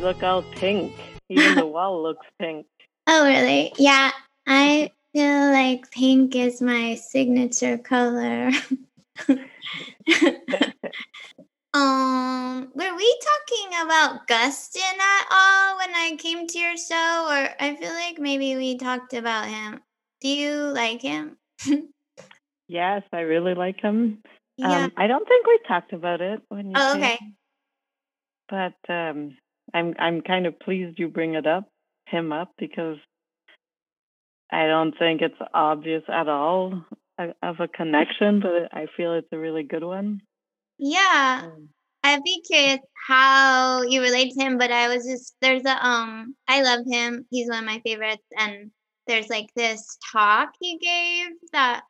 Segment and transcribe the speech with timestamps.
[0.00, 0.92] you look all pink.
[1.28, 2.66] Even the wall looks pink.
[3.06, 3.72] Oh, really?
[3.76, 4.10] Yeah,
[4.46, 8.50] I feel like pink is my signature color.
[11.74, 17.26] um, were we talking about Guston at all when I came to your show?
[17.28, 19.80] Or I feel like maybe we talked about him.
[20.22, 21.36] Do you like him?
[22.68, 24.22] yes, I really like him.
[24.56, 24.84] yeah.
[24.84, 27.18] Um, I don't think we talked about it when you oh, came, okay.
[28.48, 29.36] but um,
[29.74, 31.68] I'm I'm kind of pleased you bring it up,
[32.06, 32.96] him up, because
[34.50, 36.84] I don't think it's obvious at all
[37.18, 40.20] uh, of a connection, but I feel it's a really good one.
[40.78, 41.42] Yeah.
[41.44, 41.68] Um,
[42.02, 46.34] I'd be curious how you relate to him, but I was just there's a um
[46.48, 47.26] I love him.
[47.30, 48.70] He's one of my favorites and
[49.06, 51.82] there's like this talk he gave that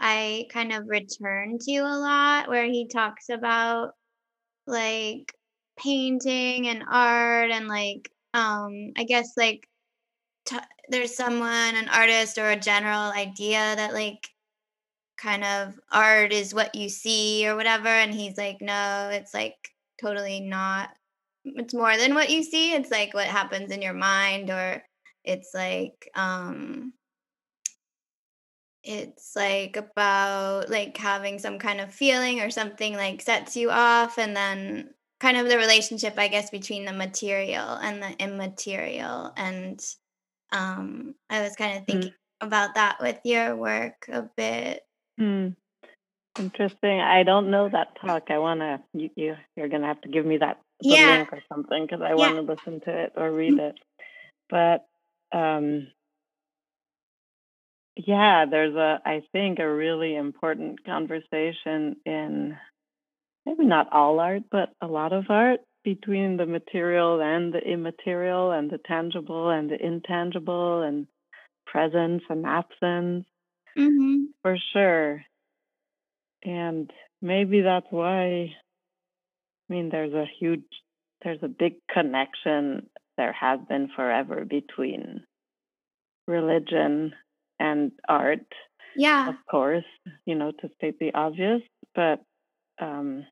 [0.00, 3.92] I kind of return to a lot where he talks about
[4.66, 5.32] like
[5.78, 9.68] painting and art and like um I guess like
[10.46, 14.28] t- there's someone an artist or a general idea that like
[15.16, 19.56] kind of art is what you see or whatever and he's like no it's like
[20.00, 20.90] totally not
[21.44, 24.82] it's more than what you see it's like what happens in your mind or
[25.24, 26.92] it's like um
[28.84, 34.18] it's like about like having some kind of feeling or something like sets you off
[34.18, 34.90] and then
[35.22, 39.32] kind of the relationship i guess between the material and the immaterial.
[39.36, 39.80] And
[40.50, 44.82] um i was kind of thinking mm, about that with your work a bit.
[45.16, 45.48] Hmm,
[46.38, 47.00] interesting.
[47.00, 48.24] I don't know that talk.
[48.30, 51.18] I wanna you, you you're gonna have to give me that yeah.
[51.18, 52.14] link or something because I yeah.
[52.14, 53.76] want to listen to it or read it.
[54.50, 54.86] But
[55.32, 55.86] um,
[57.96, 62.56] yeah, there's a I think a really important conversation in
[63.46, 68.52] maybe not all art, but a lot of art between the material and the immaterial
[68.52, 71.06] and the tangible and the intangible and
[71.66, 73.26] presence and absence
[73.76, 74.24] mm-hmm.
[74.42, 75.22] for sure.
[76.44, 78.54] And maybe that's why,
[79.68, 80.64] I mean, there's a huge,
[81.24, 85.22] there's a big connection there has been forever between
[86.26, 87.12] religion
[87.58, 88.46] and art,
[88.96, 89.84] yeah of course,
[90.26, 91.62] you know, to state the obvious,
[91.94, 92.22] but
[92.80, 93.24] um,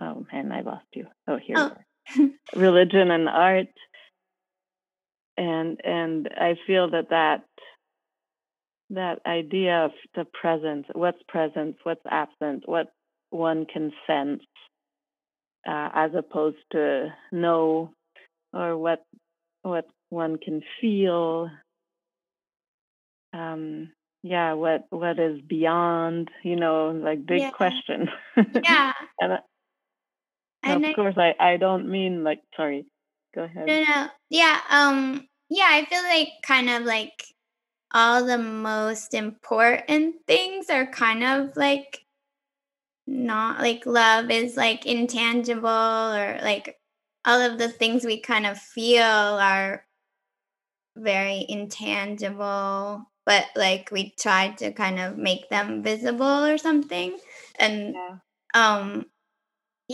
[0.00, 1.06] oh man, I lost you.
[1.28, 1.70] Oh, here oh
[2.16, 2.30] you are.
[2.60, 3.68] Religion and art,
[5.36, 7.44] and and I feel that that
[8.90, 12.88] that idea of the presence, what's presence, what's absent, what
[13.30, 14.42] one can sense,
[15.66, 17.90] uh, as opposed to know,
[18.52, 19.04] or what
[19.62, 21.50] what one can feel.
[23.32, 23.90] Um,
[24.22, 26.30] yeah, what what is beyond?
[26.42, 28.08] You know, like big yeah question.
[28.64, 29.38] yeah and
[30.64, 32.86] and of I, course, I I don't mean like sorry.
[33.34, 33.66] Go ahead.
[33.66, 37.24] no no yeah um yeah i feel like kind of like
[37.92, 42.04] all the most important things are kind of like
[43.06, 46.78] not like love is like intangible or like
[47.24, 49.84] all of the things we kind of feel are
[50.96, 57.18] very intangible but like we try to kind of make them visible or something
[57.58, 58.18] and Yeah.
[58.54, 59.06] um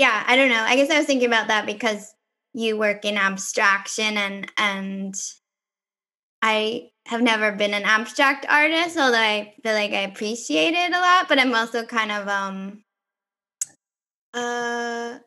[0.00, 2.14] yeah i don't know i guess i was thinking about that because
[2.52, 5.14] you work in abstraction and and
[6.42, 11.00] I have never been an abstract artist, although I feel like I appreciate it a
[11.00, 11.28] lot.
[11.28, 12.82] But I'm also kind of um
[14.32, 15.18] uh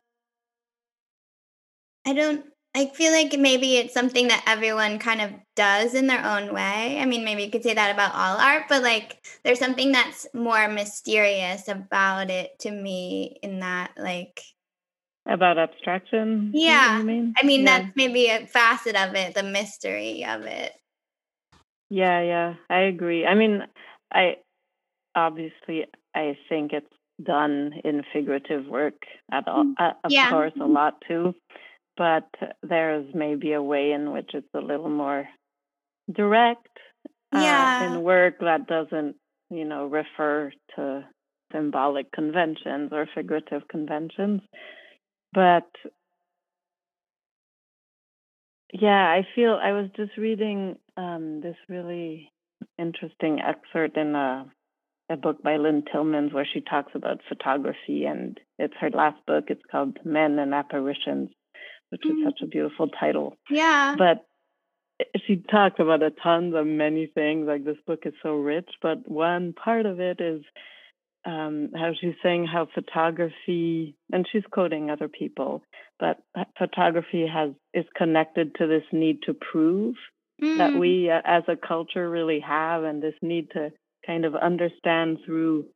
[2.06, 2.46] I don't
[2.76, 6.98] I feel like maybe it's something that everyone kind of does in their own way.
[7.00, 10.26] I mean, maybe you could say that about all art, but like there's something that's
[10.34, 14.42] more mysterious about it to me in that like
[15.26, 16.98] About abstraction, yeah.
[16.98, 17.34] you mean?
[17.42, 17.78] I mean Yeah.
[17.78, 20.72] that's maybe a facet of it, the mystery of it.
[21.88, 23.24] Yeah, yeah, I agree.
[23.24, 23.62] I mean,
[24.12, 24.36] I
[25.14, 26.92] obviously I think it's
[27.22, 29.74] done in figurative work at all, Mm.
[29.78, 30.28] uh, of Yeah.
[30.28, 31.34] course, a lot too.
[31.96, 32.28] But
[32.62, 35.28] there's maybe a way in which it's a little more
[36.12, 36.68] direct
[37.32, 37.84] uh, Yeah.
[37.84, 39.16] in work that doesn't,
[39.50, 41.04] you know, refer to
[41.52, 44.42] symbolic conventions or figurative conventions.
[45.34, 45.68] But
[48.72, 52.30] yeah, I feel I was just reading um, this really
[52.78, 54.46] interesting excerpt in a,
[55.10, 59.44] a book by Lynne Tillmans where she talks about photography, and it's her last book.
[59.48, 61.30] It's called Men and Apparitions,
[61.90, 62.24] which is Mm.
[62.24, 63.36] such a beautiful title.
[63.50, 63.94] Yeah.
[63.96, 64.24] But
[65.26, 67.46] she talks about a tons of many things.
[67.46, 70.42] Like this book is so rich, but one part of it is
[71.24, 75.62] um, how she's saying how photography, and she's quoting other people,
[75.98, 76.18] but
[76.58, 79.94] photography has is connected to this need to prove
[80.42, 80.58] mm.
[80.58, 83.72] that we uh, as a culture really have, and this need to
[84.06, 85.66] kind of understand through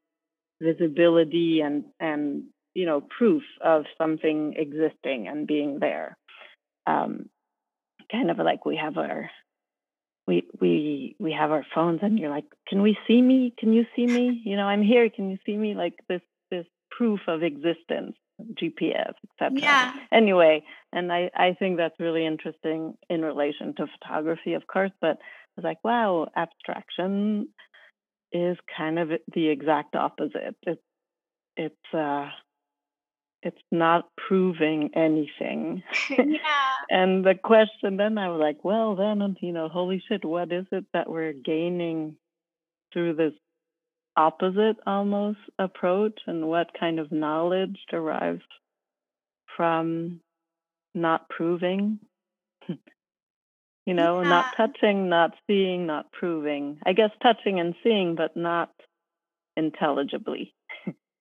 [0.60, 2.44] visibility and and
[2.74, 6.16] you know proof of something existing and being there.
[6.86, 7.28] Um,
[8.10, 9.30] kind of like we have our
[10.28, 13.52] we we we have our phones and you're like can we see me?
[13.58, 14.40] Can you see me?
[14.44, 15.10] You know i'm here.
[15.10, 15.74] Can you see me?
[15.74, 18.16] Like this this proof of existence
[18.54, 19.92] gps etc yeah.
[20.12, 25.18] Anyway and i i think that's really interesting in relation to photography of course but
[25.18, 27.48] i was like wow abstraction
[28.32, 30.56] is kind of the exact opposite.
[30.62, 30.82] It's
[31.56, 32.28] it's uh
[33.42, 35.82] it's not proving anything.
[36.10, 36.38] yeah.
[36.90, 40.66] and the question then I was like, well, then, you know, holy shit, what is
[40.72, 42.16] it that we're gaining
[42.92, 43.34] through this
[44.16, 46.20] opposite almost approach?
[46.26, 48.42] And what kind of knowledge derives
[49.56, 50.20] from
[50.94, 52.00] not proving?
[53.86, 54.28] you know, yeah.
[54.28, 56.78] not touching, not seeing, not proving.
[56.84, 58.70] I guess touching and seeing, but not
[59.56, 60.54] intelligibly.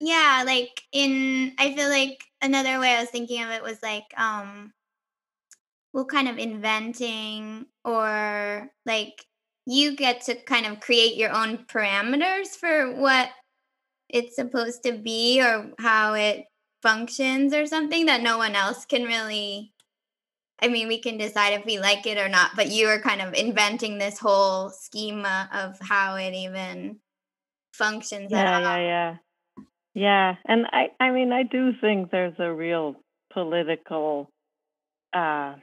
[0.00, 4.06] Yeah, like in I feel like another way I was thinking of it was like
[4.16, 4.72] um
[5.92, 9.24] well kind of inventing or like
[9.66, 13.30] you get to kind of create your own parameters for what
[14.08, 16.46] it's supposed to be or how it
[16.82, 19.72] functions or something that no one else can really
[20.60, 23.20] I mean, we can decide if we like it or not, but you are kind
[23.22, 26.98] of inventing this whole schema of how it even
[27.72, 28.32] functions.
[28.32, 29.16] Yeah, yeah, yeah.
[29.94, 32.96] Yeah, and I I mean I do think there's a real
[33.32, 34.30] political
[35.14, 35.56] uh,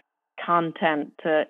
[0.45, 1.45] content to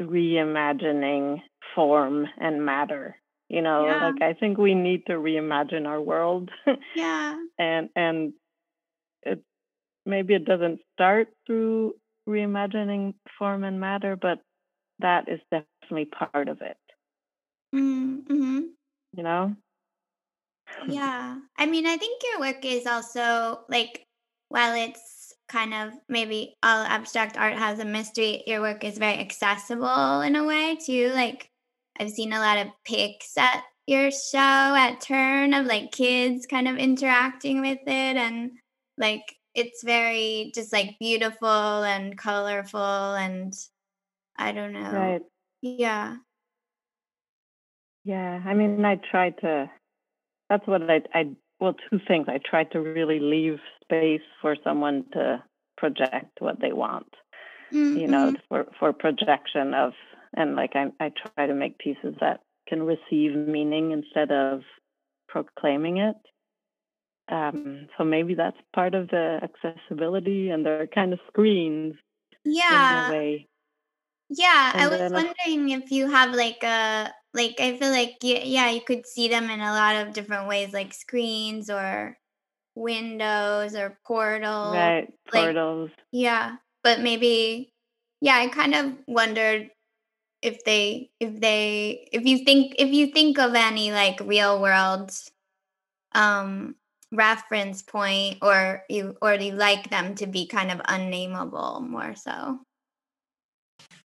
[0.00, 1.42] reimagining
[1.74, 3.16] form and matter.
[3.48, 4.06] You know, Yeah.
[4.10, 6.50] like I think we need to reimagine our world,
[6.94, 7.36] Yeah.
[7.58, 8.32] and and
[9.22, 9.42] it
[10.06, 11.94] maybe it doesn't start through
[12.28, 14.40] reimagining form and matter, but
[15.00, 16.78] that is definitely part of it.
[17.74, 18.60] Mm-hmm.
[19.16, 19.56] You know.
[20.88, 21.38] Yeah.
[21.56, 24.06] I mean, I think your work is also like,
[24.48, 29.18] while it's kind of maybe all abstract art has a mystery, your work is very
[29.18, 31.10] accessible in a way too.
[31.14, 31.50] Like,
[31.98, 36.68] I've seen a lot of pics at your show at Turn of like kids kind
[36.68, 38.16] of interacting with it.
[38.16, 38.52] And
[38.96, 42.80] like, it's very just like beautiful and colorful.
[42.80, 43.52] And
[44.36, 44.90] I don't know.
[44.90, 45.22] Right.
[45.62, 46.16] Yeah.
[48.04, 48.42] Yeah.
[48.44, 49.70] I mean, I try to
[50.50, 51.30] that's what I, I
[51.60, 52.26] well, two things.
[52.28, 55.42] I try to really leave space for someone to
[55.78, 57.14] project what they want.
[57.72, 57.98] Mm-hmm.
[57.98, 59.92] You know, for for projection of
[60.36, 64.62] and like I I try to make pieces that can receive meaning instead of
[65.28, 66.16] proclaiming it.
[67.30, 71.94] Um, so maybe that's part of the accessibility, and they're kind of screens
[72.44, 73.06] yeah.
[73.06, 73.48] in a way.
[74.30, 78.42] Yeah, and I was wondering if you have like a like I feel like yeah,
[78.42, 82.18] yeah, you could see them in a lot of different ways, like screens or
[82.74, 84.74] windows or portals.
[84.74, 85.90] Right, portals.
[85.90, 87.72] Like, yeah, but maybe
[88.20, 89.70] yeah, I kind of wondered
[90.42, 95.12] if they if they if you think if you think of any like real world
[96.12, 96.74] um
[97.12, 102.14] reference point or you or do you like them to be kind of unnameable more
[102.14, 102.60] so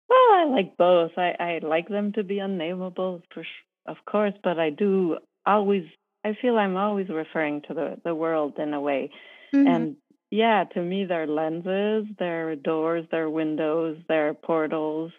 [0.10, 1.12] well, I like both.
[1.18, 3.46] I, I like them to be unnameable, for
[3.88, 5.84] of course, but I do always.
[6.24, 9.12] I feel I'm always referring to the the world in a way,
[9.54, 9.68] mm-hmm.
[9.68, 9.96] and
[10.32, 15.12] yeah, to me, they're lenses, they're doors, they're windows, they're portals,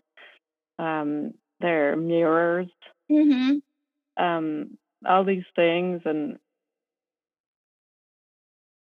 [0.79, 2.69] um, they're mirrors,
[3.11, 4.23] mm-hmm.
[4.23, 4.77] um,
[5.09, 6.39] all these things, and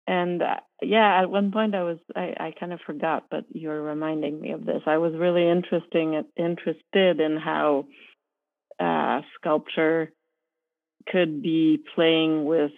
[0.07, 3.81] and uh, yeah, at one point I was I, I kind of forgot, but you're
[3.81, 4.83] reminding me of this.
[4.87, 7.87] I was really interesting interested in how
[8.79, 10.13] uh, sculpture
[11.09, 12.73] could be playing with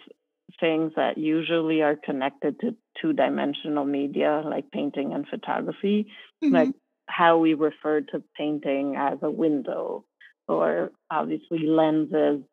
[0.59, 6.07] things that usually are connected to two dimensional media like painting and photography,
[6.43, 6.53] mm-hmm.
[6.53, 6.69] like
[7.07, 10.05] how we refer to painting as a window,
[10.47, 12.43] or obviously lenses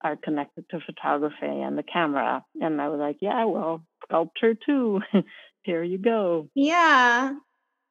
[0.00, 2.44] are connected to photography and the camera.
[2.60, 5.00] And I was like, yeah, well, sculpture too.
[5.62, 6.48] Here you go.
[6.54, 7.34] Yeah.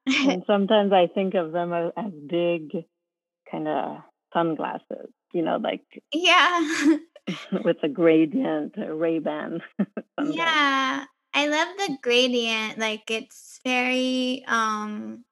[0.08, 2.72] and sometimes I think of them as, as big
[3.50, 3.98] kind of
[4.34, 6.96] sunglasses, you know, like yeah,
[7.64, 9.62] with a gradient, a Ray Ban.
[10.24, 12.80] yeah, I love the gradient.
[12.80, 15.24] Like it's very um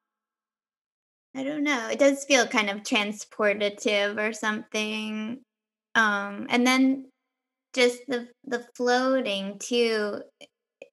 [1.36, 1.90] I don't know.
[1.90, 5.40] It does feel kind of transportative or something.
[5.96, 7.10] Um and then
[7.74, 10.22] just the the floating too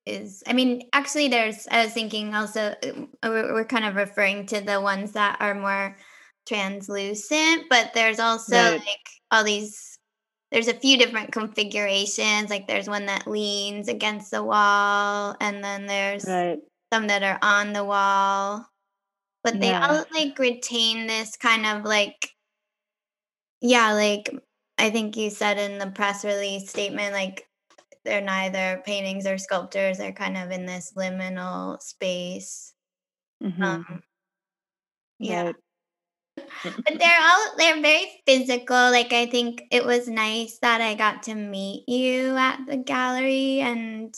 [0.06, 4.46] is I mean actually there's I was thinking also uh, we're, we're kind of referring
[4.46, 5.96] to the ones that are more
[6.46, 8.72] translucent but there's also Right.
[8.80, 9.98] like all these
[10.52, 15.86] there's a few different configurations like there's one that leans against the wall and then
[15.86, 16.58] there's Right.
[16.92, 18.64] some that are on the wall
[19.42, 19.86] but they Yeah.
[19.88, 22.30] all like retain this kind of like
[23.60, 24.30] yeah like
[24.78, 27.45] i think you said in the press release statement like
[28.06, 32.72] they're neither paintings or sculptures they're kind of in this liminal space.
[33.42, 34.02] Hmm um
[35.18, 35.44] yeah.
[35.44, 35.54] Right.
[36.62, 41.22] but they're all they're very physical like i think it was nice that i got
[41.22, 44.14] to meet you at the gallery and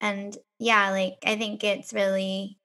[0.00, 2.58] and yeah like i think it's really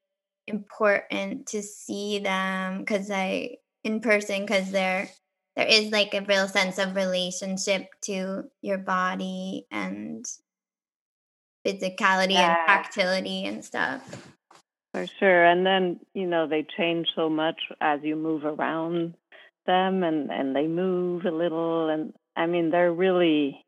[0.47, 3.49] important to see them because i
[3.83, 5.09] in person because there
[5.55, 10.25] there is like a real sense of relationship to your body and
[11.65, 14.01] physicality and tactility and stuff
[14.93, 15.45] For sure.
[15.45, 19.13] And then, you know, they change so much as you move around
[19.65, 23.63] them and, and they move a little and I mean they're really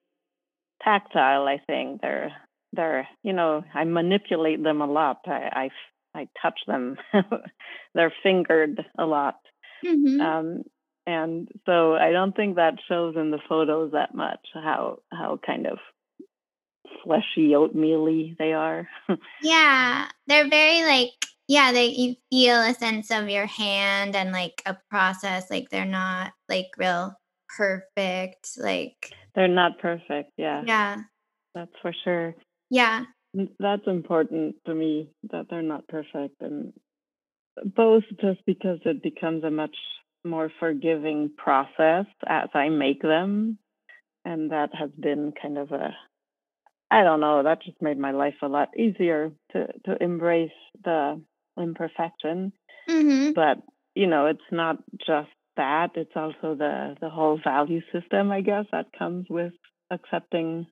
[0.84, 2.02] tactile, I think.
[2.02, 2.32] They're
[2.74, 5.20] they're you know, I manipulate them a lot.
[5.28, 5.70] I
[6.16, 6.98] I, I touch them.
[7.94, 9.38] they're fingered a lot.
[9.86, 10.64] hmm Um
[11.08, 15.68] and so I don't think that shows in the photos that much how how kind
[15.68, 15.80] of
[17.04, 18.88] fleshy oatmeal they are.
[19.42, 21.12] Yeah, they're very like
[21.48, 25.86] yeah, they you feel a sense of your hand and like a process like they're
[25.86, 27.16] not like real
[27.58, 30.64] perfect like they're not perfect, yeah.
[30.66, 30.98] yeah.
[31.56, 32.36] That's for sure.
[32.70, 33.06] Yeah.
[33.60, 36.74] That's important to me that they're not perfect and
[37.64, 39.76] both just because it becomes a much
[40.24, 43.58] more forgiving process as I make them
[44.26, 45.96] and that has been kind of a
[46.94, 50.52] I don't know, that just made my life a lot easier to to embrace
[50.84, 51.22] the
[51.58, 52.52] imperfection,
[52.90, 53.34] Mhm.
[53.34, 53.60] but
[53.96, 58.66] you know, it's not just that, it's also the the whole value system I guess
[58.72, 59.54] that comes with
[59.90, 60.68] accepting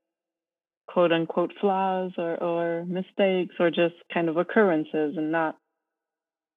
[0.88, 5.58] quote unquote flaws or, or mistakes or just kind of occurrences and not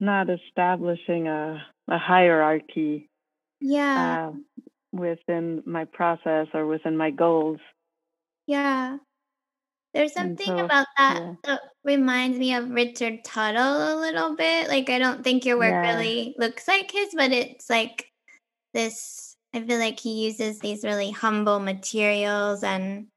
[0.00, 3.08] not establishing a, a hierarchy
[3.60, 4.30] Yeah.
[4.30, 4.32] uh,
[4.92, 7.60] within my process or within my goals.
[8.46, 8.98] Yeah.
[9.94, 14.68] There's something so, about that yeah, that reminds me of Richard Tuttle a little bit.
[14.68, 18.10] Like I don't think your work yeah, really looks like his, but it's like
[18.72, 23.08] this I feel like he uses these really humble materials and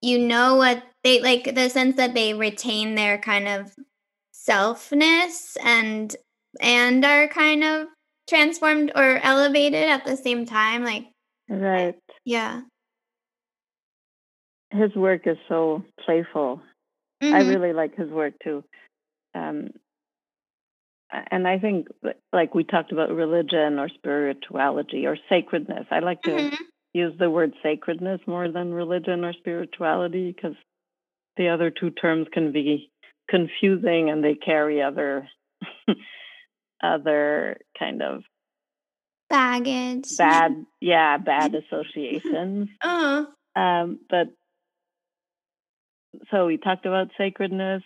[0.00, 3.72] you know what they like the sense that they retain their kind of
[4.34, 6.16] selfness and
[6.60, 7.88] and are kind of
[8.28, 11.06] transformed or elevated at the same time like
[11.48, 11.96] right.
[12.24, 12.62] yeah
[14.72, 16.62] His work is so playful.
[17.22, 18.64] I mhm really like his work too.
[19.34, 19.70] Um,
[21.30, 21.88] and I think,
[22.32, 26.56] like we talked about religion or spirituality or sacredness, I like to mhm
[26.92, 30.56] use the word sacredness more than religion or spirituality because
[31.36, 32.90] the other two terms can be
[33.28, 35.28] confusing and they carry other
[36.82, 38.22] other kind of
[39.28, 40.16] baggage.
[40.16, 42.68] bad yeah bad associations.
[42.82, 44.28] Oh um but
[46.30, 47.82] so we talked about sacredness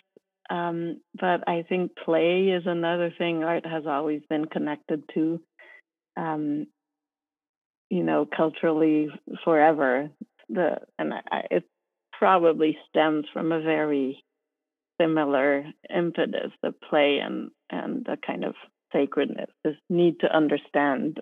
[0.51, 5.41] um but i think play is another thing art has always been connected to
[6.17, 6.67] um
[7.91, 9.09] you know culturally
[9.45, 10.11] forever.
[10.49, 11.65] The and I- it
[12.13, 14.25] probably stems from a very
[15.01, 18.55] similar impetus the play and and the kind of
[18.95, 21.21] sacredness this need to understand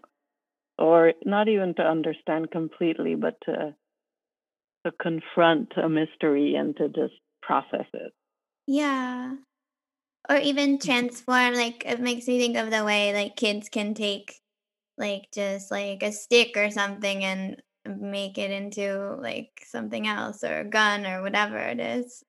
[0.79, 3.75] or not even to understand completely but to
[4.87, 8.13] to confront a mystery and to just process it.
[8.67, 9.37] Yeah.
[10.31, 14.41] Or even transform like it makes me think of the way like kids can take
[14.99, 20.61] like just like a stick or something and make it into like something else or
[20.61, 22.25] a gun or whatever it is.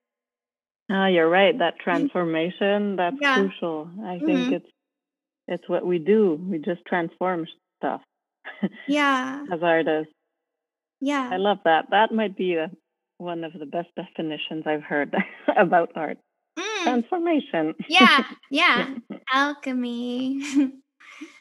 [0.89, 1.57] Ah you're right.
[1.57, 3.33] That transformation that's yeah.
[3.33, 3.89] crucial.
[4.03, 4.69] I think hmm it's
[5.47, 6.39] it's what we do.
[6.49, 7.47] We just transform
[7.77, 8.01] stuff.
[8.87, 9.45] Yeah.
[9.53, 10.13] As artists.
[11.01, 11.29] Yeah.
[11.31, 11.85] i love that.
[11.91, 12.71] That might be a,
[13.17, 15.13] one of the best definitions i've heard
[15.57, 16.17] about art.
[16.57, 17.75] Mm, transformation.
[17.89, 18.23] Yeah.
[18.51, 18.95] Yeah.
[19.33, 20.41] Alchemy.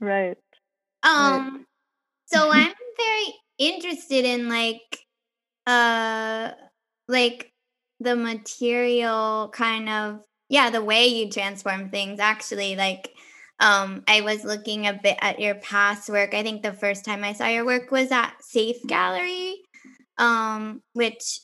[0.01, 0.37] Right.
[1.05, 1.39] Right.
[1.39, 1.67] Um
[2.27, 4.99] so i'm very interested in like
[5.67, 6.51] uh
[7.09, 7.53] like
[8.01, 13.11] the material kind of yeah the way you transform things actually like
[13.63, 16.35] um i was looking a bit at your past work.
[16.35, 19.57] I think the first time i saw your work was at safe gallery
[20.19, 21.41] um which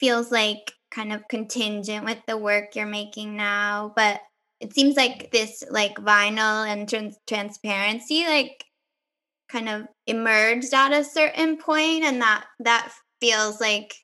[0.00, 4.20] feels like kind of contingent with the work you're making now, but
[4.60, 8.64] it seems like this like vinyl and trans- transparency like
[9.48, 13.94] kind of emerged at a certain point and that that feels like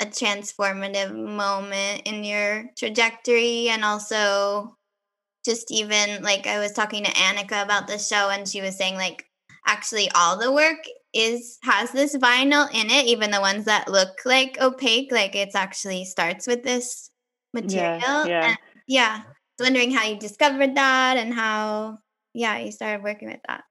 [0.00, 4.76] a transformative moment in your trajectory and also
[5.44, 8.94] just even like I was talking to Annika about the show and she was saying
[8.94, 9.26] like
[9.66, 14.18] actually all the work is has this vinyl in it even the ones that look
[14.24, 17.10] like opaque like it's actually starts with this
[17.52, 18.46] material Yeah, yeah.
[18.48, 19.28] and yeah I
[19.62, 21.98] was wondering how you discovered that and how
[22.34, 23.64] yeah you started working with that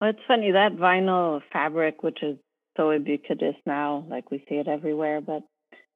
[0.00, 2.36] Well, it's funny that vinyl fabric, which is
[2.76, 5.42] so ubiquitous now, like we see it everywhere, but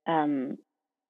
[0.06, 0.58] um,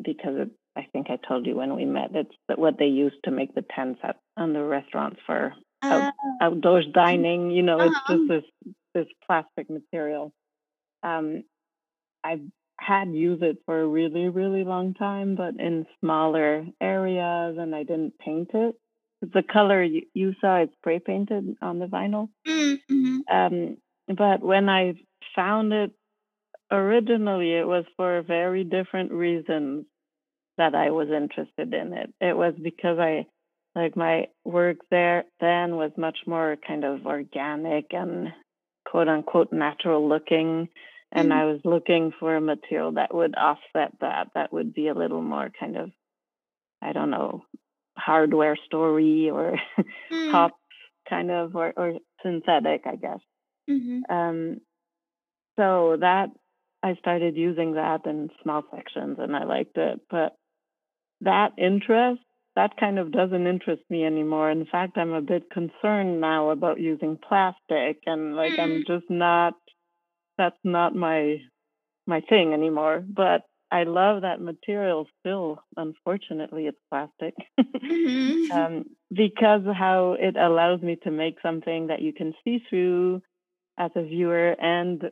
[0.03, 3.13] because it, I think I told you when we met, it's that what they use
[3.25, 5.53] to make the tents at on the restaurants for
[5.83, 6.37] out, Oh.
[6.41, 7.51] outdoors dining.
[7.51, 8.17] You know, it's Uh-huh.
[8.17, 10.33] just this this plastic material.
[11.03, 11.45] Um,
[12.25, 12.41] I
[12.79, 17.83] had used it for a really really long time, but in smaller areas, and I
[17.83, 18.77] didn't paint it.
[19.21, 20.57] The color you, you saw.
[20.59, 22.29] It's spray painted on the vinyl.
[22.47, 23.19] Mm-hmm.
[23.31, 23.77] Um,
[24.09, 24.95] but when I
[25.37, 25.93] found it
[26.71, 29.87] originally, it was for very different reasons
[30.59, 32.13] that I was interested in it.
[32.21, 33.27] It was because I,
[33.75, 38.33] like, my work there then was much more kind of organic and
[38.85, 40.69] quote unquote natural looking.
[41.13, 41.35] And Mhm.
[41.35, 45.23] I was looking for a material that would offset that, that would be a little
[45.23, 45.91] more kind of,
[46.81, 47.45] I don't know,
[47.97, 49.59] hardware story or
[50.31, 50.53] pop
[51.09, 53.21] kind of, or, or synthetic, I guess.
[53.69, 54.13] Mm-hmm.
[54.15, 54.61] Um,
[55.59, 56.31] so that
[56.83, 60.01] I started using that in small sections and I liked it.
[60.11, 60.35] But
[61.23, 62.21] that interest,
[62.55, 64.51] that kind of doesn't interest me anymore.
[64.51, 69.55] In fact, I'm a bit concerned now about using plastic and like I'm just not
[70.39, 71.37] that's not my
[72.07, 73.05] my thing anymore.
[73.07, 75.63] But I love that material still.
[75.77, 77.35] Unfortunately, it's plastic.
[77.83, 78.53] Mm-hmm.
[78.53, 83.21] um, because how it allows me to make something that you can see through
[83.79, 85.03] as a viewer and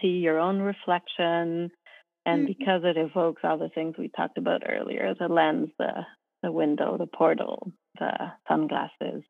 [0.00, 1.70] see your own reflection
[2.26, 2.46] and Mhm.
[2.46, 6.06] because it evokes all the things we talked about earlier the lens the
[6.42, 8.12] the window the portal the
[8.48, 9.22] sunglasses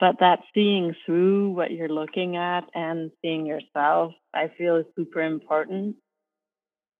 [0.00, 5.22] but that seeing through what you're looking at and seeing yourself i feel is super
[5.22, 5.96] important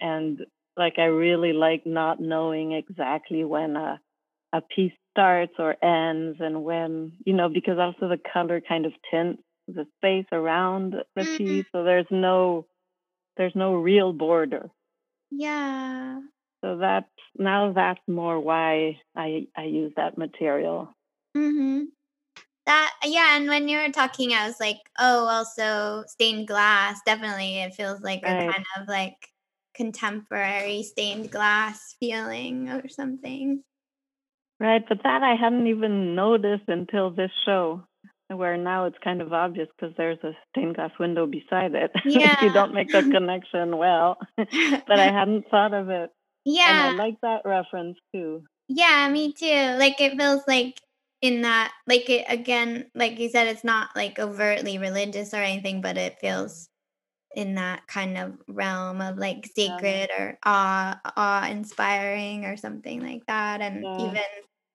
[0.01, 0.41] and
[0.77, 4.01] like i really like not knowing exactly when a
[4.55, 8.93] a piece starts or ends and when you know because also the color kind of
[9.11, 11.37] tints the space around the Mhm.
[11.39, 12.67] piece so there's no
[13.37, 14.71] there's no real border
[15.31, 16.21] yeah.
[16.65, 17.07] so that's
[17.39, 20.95] now that's more why i i use that material
[21.37, 21.85] Mm-hmm.
[22.65, 27.01] That yeah, and when you were talking, I was like, oh, also stained glass.
[27.07, 29.15] Definitely, it feels like a kind of like
[29.75, 33.63] contemporary stained glass feeling or something.
[34.59, 37.85] right but that i hadn't even noticed until this show
[38.29, 41.91] where now it's kind of obvious because there's a stained glass window beside it.
[42.05, 42.35] Yeah.
[42.35, 44.19] if you don't make the connection well.
[44.37, 46.11] But i hadn't thought of it.
[46.45, 46.91] Yeah.
[46.91, 48.43] and i like that reference too.
[48.69, 49.77] Yeah, me too.
[49.79, 50.81] Like it feels like
[51.23, 55.81] in that, like it again, like you said, it's not like overtly religious or anything,
[55.81, 56.69] but it feels
[57.35, 59.77] in that kind of realm of like yeah.
[59.77, 63.61] sacred or awe awe inspiring or something like that.
[63.61, 64.09] And yeah.
[64.09, 64.23] even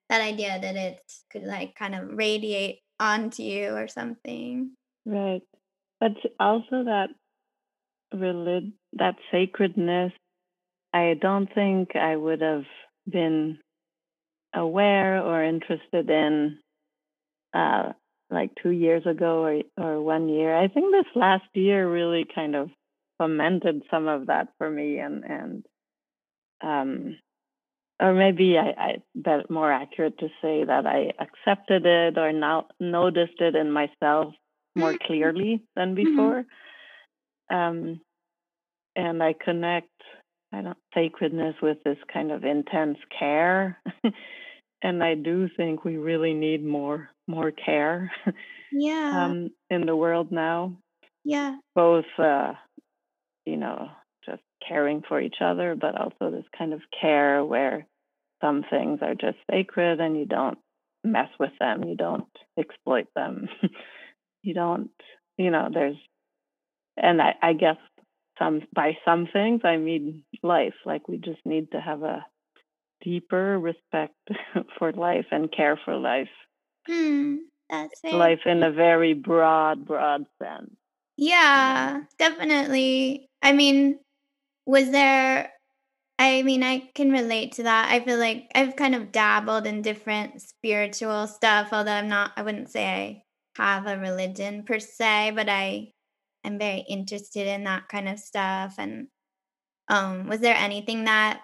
[0.08, 4.70] that idea that it could like kind of radiate onto you or something
[5.04, 5.42] right
[6.00, 7.08] but also that
[8.14, 10.12] relig- that sacredness
[10.92, 12.64] i don't think i would have
[13.10, 13.58] been
[14.54, 16.58] aware or interested in
[17.54, 17.92] uh
[18.32, 20.56] like two years ago or or one year.
[20.56, 22.70] I think this last year really kind of
[23.18, 25.66] fomented some of that for me and and
[26.62, 27.18] um
[28.02, 32.68] or maybe I, I bet more accurate to say that I accepted it or now
[32.80, 34.34] noticed it in myself
[34.76, 36.04] more Mm, clearly than mhm.
[36.06, 36.44] before.
[37.50, 38.00] Um
[38.96, 39.90] and I connect
[40.52, 43.78] I don't sacredness with this kind of intense care.
[44.82, 48.12] and I do think we really need more more care
[48.72, 50.76] yeah um, in the world now,
[51.24, 52.54] yeah both uh,
[53.46, 53.90] you know
[54.26, 57.86] just caring for each other, but also this kind of care where
[58.42, 60.58] some things are just sacred and you don't
[61.04, 62.28] mess with them, you don't
[62.58, 63.48] exploit them,
[64.42, 64.90] you don't
[65.38, 65.96] you know there's
[66.96, 67.76] and I, I guess
[68.38, 70.74] some by some things I mean life.
[70.84, 72.24] Like we just need to have a
[73.02, 74.14] deeper respect
[74.78, 76.28] for life and care for life.
[76.86, 77.36] Hmm,
[77.70, 80.74] that's very life in a very broad broad sense.
[81.16, 83.28] Yeah definitely.
[83.42, 83.98] I mean
[84.66, 85.52] was there
[86.22, 87.90] I mean, I can relate to that.
[87.90, 92.42] I feel like I've kind of dabbled in different spiritual stuff, although I'm not, I
[92.42, 93.24] wouldn't say
[93.58, 95.92] I have a religion per se, but I
[96.44, 98.76] am very interested in that kind of stuff.
[98.78, 99.08] And
[99.88, 101.40] um, was there anything that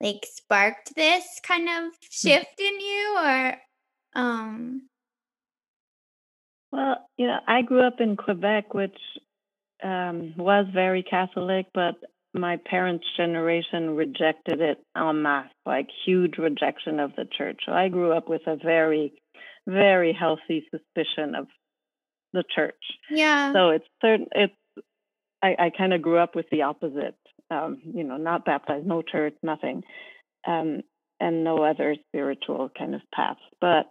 [0.00, 2.30] like sparked this kind of Hmm.
[2.30, 3.56] shift in you or
[4.14, 4.88] um
[6.72, 8.98] Well, you know, I grew up in Quebec, which
[9.82, 11.96] um, was very Catholic, but
[12.34, 17.60] my parents' generation rejected it en masse, like huge rejection of the church.
[17.66, 19.12] So I grew up with a very,
[19.66, 21.46] very healthy suspicion of
[22.32, 22.74] the church.
[23.10, 23.52] yeah.
[23.52, 24.26] So it's certain.
[24.32, 24.52] It's
[25.42, 27.16] I, I kind of grew up with the opposite.
[27.50, 29.84] Um, you know, not baptized, no church, nothing,
[30.48, 30.80] um,
[31.20, 33.38] and no other spiritual kind of paths.
[33.60, 33.86] But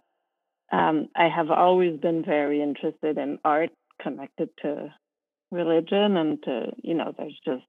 [0.70, 3.70] um, I have always been very interested in art
[4.02, 4.92] connected to
[5.50, 7.64] religion and to you know there's just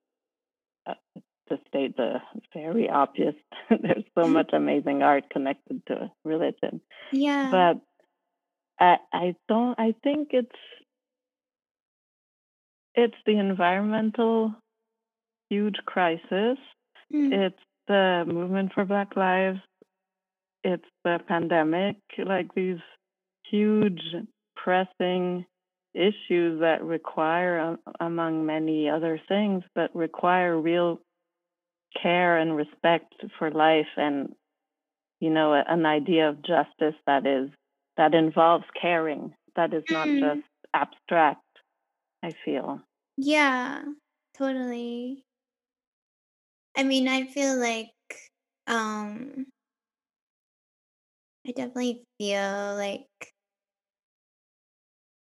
[1.50, 2.16] to state the
[2.54, 3.36] very obvious
[3.70, 7.50] there's so much amazing art connected to religion yeah.
[7.52, 10.56] but i i don't i think it's
[12.96, 14.56] it's the environmental
[15.50, 16.58] huge crisis.
[17.14, 19.60] Mm, it's the movement for black lives.
[20.64, 22.80] It's the pandemic like these
[23.50, 24.02] huge
[24.56, 25.46] pressing
[25.94, 31.00] issues that require um, among many other things but require real
[32.02, 34.36] care and respect for life and
[35.20, 37.50] you know a- an idea of justice that is
[37.98, 40.20] that involves caring that is not Mm.
[40.20, 41.44] just abstract
[42.24, 42.82] i feel
[43.18, 43.84] yeah,
[44.38, 45.26] totally.
[46.78, 47.92] I mean, I feel like
[48.68, 49.48] um
[51.48, 53.34] I definitely feel like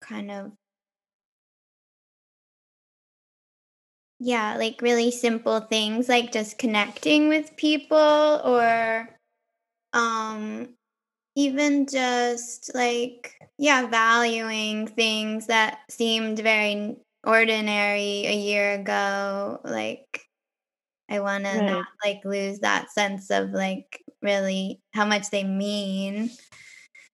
[0.08, 0.52] kind of
[4.18, 7.96] yeah, like really simple things like just connecting with people
[8.44, 9.08] or
[9.94, 10.74] um
[11.36, 20.22] even just like yeah, valuing things that seemed very ordinary a year ago like
[21.10, 26.30] I want to not like lose that sense of like really how much they mean.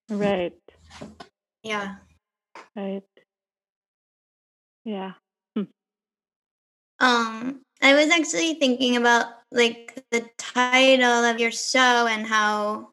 [0.09, 0.55] right
[1.63, 1.99] Yeah.
[2.77, 3.03] Right.
[4.85, 5.13] Yeah.
[5.55, 5.63] Hmm.
[7.01, 12.91] Um I was actually thinking about like the title of your show and how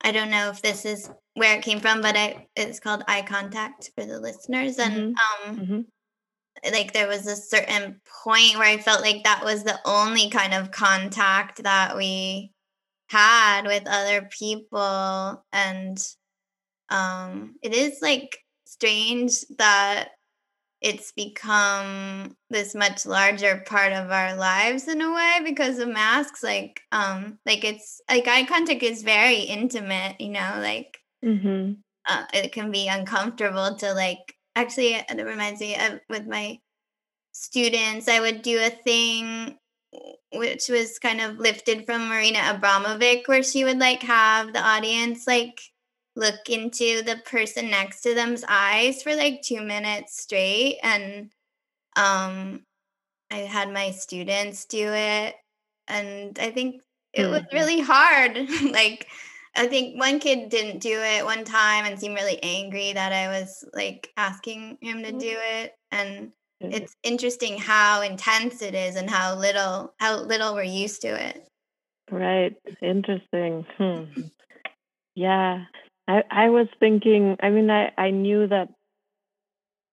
[0.00, 3.22] I don't know if this is where it came from, but I it's called Eye
[3.22, 5.80] Contact for the listeners and hmm um hmm
[6.70, 10.54] like there was a certain point where I felt like that was the only kind
[10.54, 12.52] of contact that we
[13.08, 15.98] had with other people and
[16.90, 18.38] um it is like
[18.72, 20.10] strange that
[20.80, 26.42] it's become this much larger part of our lives in a way because of masks
[26.42, 31.72] like um like it's like eye contact is very intimate you know like hmm
[32.08, 36.58] uh, it can be uncomfortable to like actually it reminds me of with my
[37.32, 39.56] students i would do a thing
[40.32, 45.26] which was kind of lifted from marina abramovic where she would like have the audience
[45.28, 45.60] like
[46.16, 51.30] look into the person next to them's eyes for like two minutes straight and
[51.96, 52.62] um
[53.30, 55.34] i had my students do it
[55.88, 56.82] and i think
[57.14, 58.38] it was hmm really hard
[58.72, 59.06] like
[59.54, 63.28] I think one kid didn't do it one time and seemed really angry that I
[63.28, 65.74] was like asking him to do it.
[65.90, 71.08] And it's interesting how intense it is and how little how little we're used to
[71.08, 71.46] it.
[72.10, 72.56] Right.
[72.80, 73.66] Interesting.
[73.76, 74.04] Hmm.
[75.14, 75.64] Yeah.
[76.08, 78.68] I I was thinking, I mean I I knew that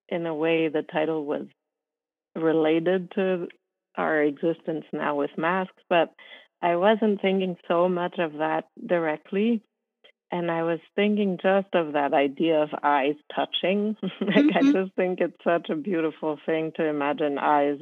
[0.10, 1.48] in a way the title was
[2.36, 3.48] related to
[3.98, 6.14] our existence now with masks, but
[6.62, 9.62] I wasn't thinking so much of that directly.
[10.32, 13.96] And I was thinking just of that idea of eyes touching.
[14.22, 14.74] like I Mhm.
[14.74, 17.80] just think it's such a beautiful thing to imagine eyes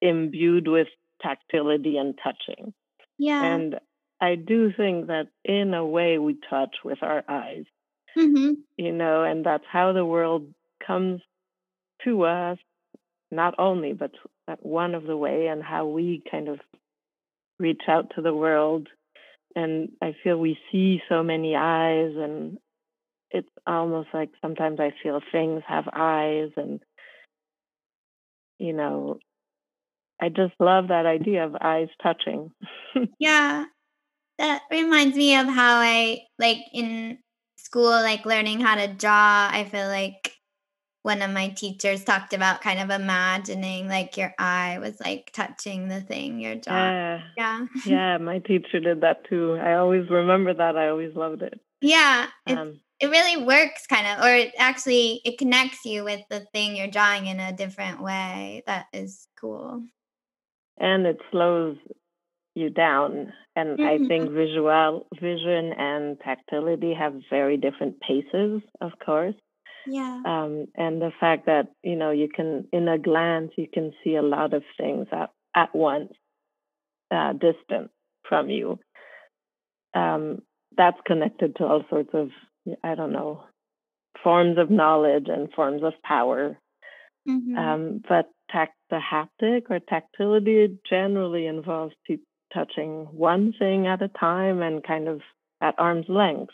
[0.00, 0.88] imbued with
[1.22, 2.72] tactility and touching.
[3.18, 3.42] Yeah.
[3.44, 3.80] And
[4.20, 7.64] I do think that in a way we touch with our eyes,
[8.14, 10.52] hmm you know, and that's how the world
[10.86, 11.20] comes
[12.04, 12.58] to us,
[13.30, 14.12] not only, but
[14.46, 16.60] that one of the way and how we kind of
[17.58, 18.88] reach out to the world.
[19.56, 22.58] And I feel we see so many eyes, and
[23.30, 26.80] it's almost like sometimes I feel things have eyes, and,
[28.58, 29.18] you know,
[30.20, 32.52] I just love that idea of eyes touching.
[33.18, 33.66] Yeah.
[34.38, 37.18] That reminds me of how I like in
[37.56, 39.48] school, like learning how to draw.
[39.50, 40.32] I feel like
[41.02, 45.88] one of my teachers talked about kind of imagining like your eye was like touching
[45.88, 46.92] the thing you're drawing.
[46.94, 47.22] Yeah.
[47.36, 47.66] Yeah.
[47.86, 49.54] Yeah, my teacher did that too.
[49.54, 50.76] I always remember that.
[50.76, 51.60] I always loved it.
[51.80, 52.26] Yeah.
[52.46, 56.40] It, Um, it really works kind of or it actually it connects you with the
[56.52, 58.62] thing you're drawing in a different way.
[58.66, 59.84] That is cool.
[60.78, 61.76] and it slows
[62.56, 63.32] you down.
[63.56, 64.08] And I Mhm.
[64.08, 69.34] think visual vision and tactility have very different paces, of course.
[69.86, 70.24] Yeah.
[70.24, 74.16] Um, and the fact that you know you can, in a glance, you can see
[74.16, 76.12] a lot of things at at once,
[77.10, 77.90] uh, distant
[78.28, 78.78] from you.
[79.94, 80.42] Um,
[80.76, 82.30] that's connected to all sorts of,
[82.84, 83.44] I don't know,
[84.22, 86.58] forms of knowledge and forms of power
[87.26, 87.56] Mhm.
[87.56, 92.18] um, but tact, the haptic or tactility generally involves pe-
[92.52, 95.20] touching one thing at a time and kind of
[95.60, 96.52] at arm's length,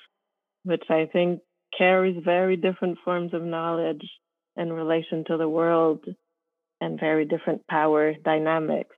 [0.64, 1.40] which I think
[1.76, 4.02] carries very different forms of knowledge
[4.56, 6.04] in relation to the world
[6.80, 8.94] and very different power dynamics.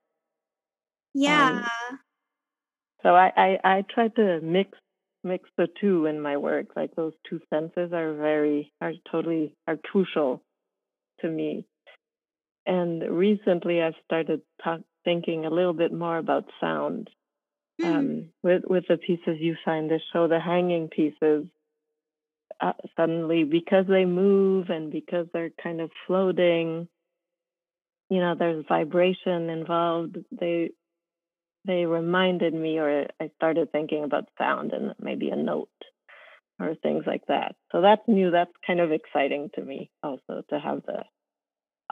[1.16, 1.68] Um, yeah.
[3.02, 4.78] So I, I, I try to mix
[5.22, 6.66] mix the two in my work.
[6.76, 10.42] Like those two senses are very are totally are crucial
[11.20, 11.66] to me.
[12.66, 17.10] And recently I've started talk, thinking a little bit more about sound.
[17.80, 17.94] Mm.
[17.94, 21.46] Um, with with the pieces you find to show the hanging pieces.
[22.60, 26.86] Uh, suddenly, because they move and because they're kind of floating,
[28.08, 30.16] you know, there's vibration involved.
[30.30, 30.70] They
[31.64, 35.68] they reminded me, or I started thinking about sound and maybe a note
[36.60, 37.56] or things like that.
[37.72, 38.30] So that's new.
[38.30, 41.04] That's kind of exciting to me also to have the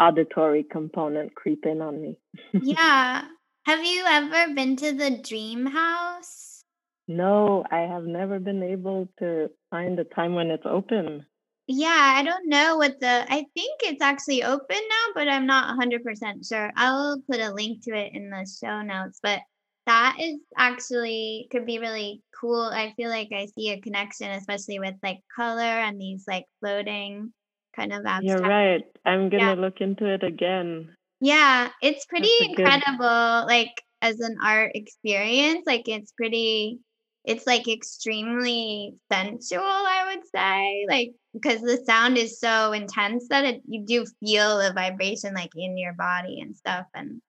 [0.00, 2.18] auditory component creep in on me.
[2.52, 3.24] yeah.
[3.64, 6.64] Have you ever been to the dream house?
[7.06, 11.26] No, I have never been able to find a time when it's open.
[11.68, 15.78] Yeah, I don't know what the I think it's actually open now, but I'm not
[15.78, 16.72] 100% sure.
[16.76, 19.40] I'll put a link to it in the show notes, but
[19.86, 22.62] that is actually could be really cool.
[22.62, 27.32] I feel like I see a connection especially with like color and these like floating
[27.74, 28.24] kind of abstract.
[28.24, 28.84] You're right.
[29.04, 30.96] I'm gonna look into it again.
[31.20, 35.62] Yeah, it's pretty good- incredible like as an art experience.
[35.66, 36.80] Like it's pretty
[37.24, 40.86] it's like extremely sensual, I would say.
[40.88, 45.50] Like because the sound is so intense that it you do feel the vibration like
[45.56, 47.20] in your body and stuff and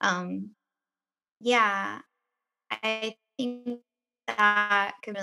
[0.00, 0.50] um
[1.40, 2.00] yeah,
[2.70, 3.80] I think
[4.28, 5.22] that could be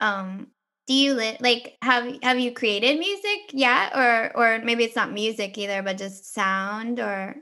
[0.00, 0.48] um
[0.86, 3.96] do you li- like have have you created music yet?
[3.96, 7.36] Or or maybe it's not music either but just sound or?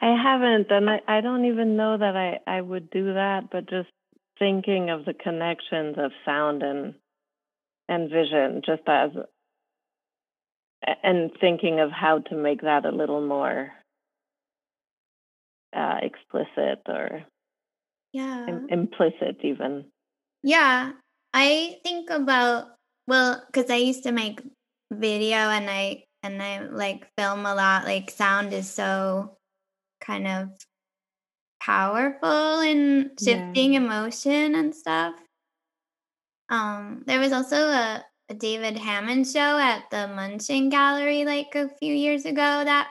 [0.00, 3.68] I haven't, and I, I don't even know that I, I would do that, but
[3.68, 3.88] just
[4.38, 6.94] thinking of the connections of sound and
[7.88, 9.10] and vision, just as
[11.02, 13.72] and thinking of how to make that a little more
[15.76, 17.24] uh, explicit or
[18.12, 18.46] yeah.
[18.48, 19.84] im- implicit, even.
[20.42, 20.92] yeah
[21.34, 22.66] i think about
[23.06, 24.40] well because i used to make
[24.92, 29.36] video and i and i like film a lot like sound is so
[30.00, 30.48] kind of
[31.60, 35.14] powerful in shifting emotion and stuff
[36.48, 41.68] um there was also a, a david Hammons show at the Mnuchin gallery like a
[41.80, 42.88] few years ago that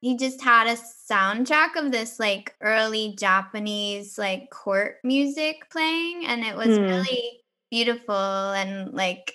[0.00, 0.76] he just had a
[1.10, 6.84] soundtrack of this like early japanese like court music playing and it was Hmm.
[6.84, 7.39] really
[7.70, 9.34] beautiful and like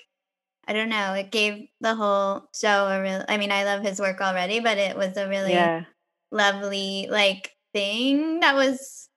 [0.66, 4.00] i don't know it gave the whole show a real i mean i love his
[4.00, 5.84] work already but it was a really Yeah,
[6.32, 9.08] lovely like thing that was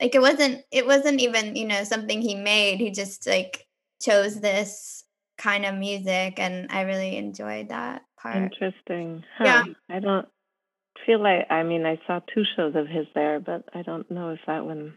[0.00, 3.66] like it wasn't it wasn't even you know something he made he just like
[4.02, 5.04] chose this
[5.38, 9.24] kind of music and i really enjoyed that part interesting.
[9.38, 9.44] Huh.
[9.46, 9.64] Yeah.
[9.88, 10.28] I don't
[11.06, 11.46] feel like.
[11.50, 14.64] I mean, I saw two shows of his there, but I don't know if that
[14.64, 14.94] one,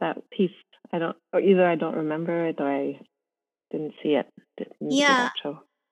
[0.00, 0.50] that piece,
[0.92, 3.00] I don't, or either I don't remember it or I
[3.70, 4.26] didn't see it.
[4.56, 5.30] Didn't Yeah.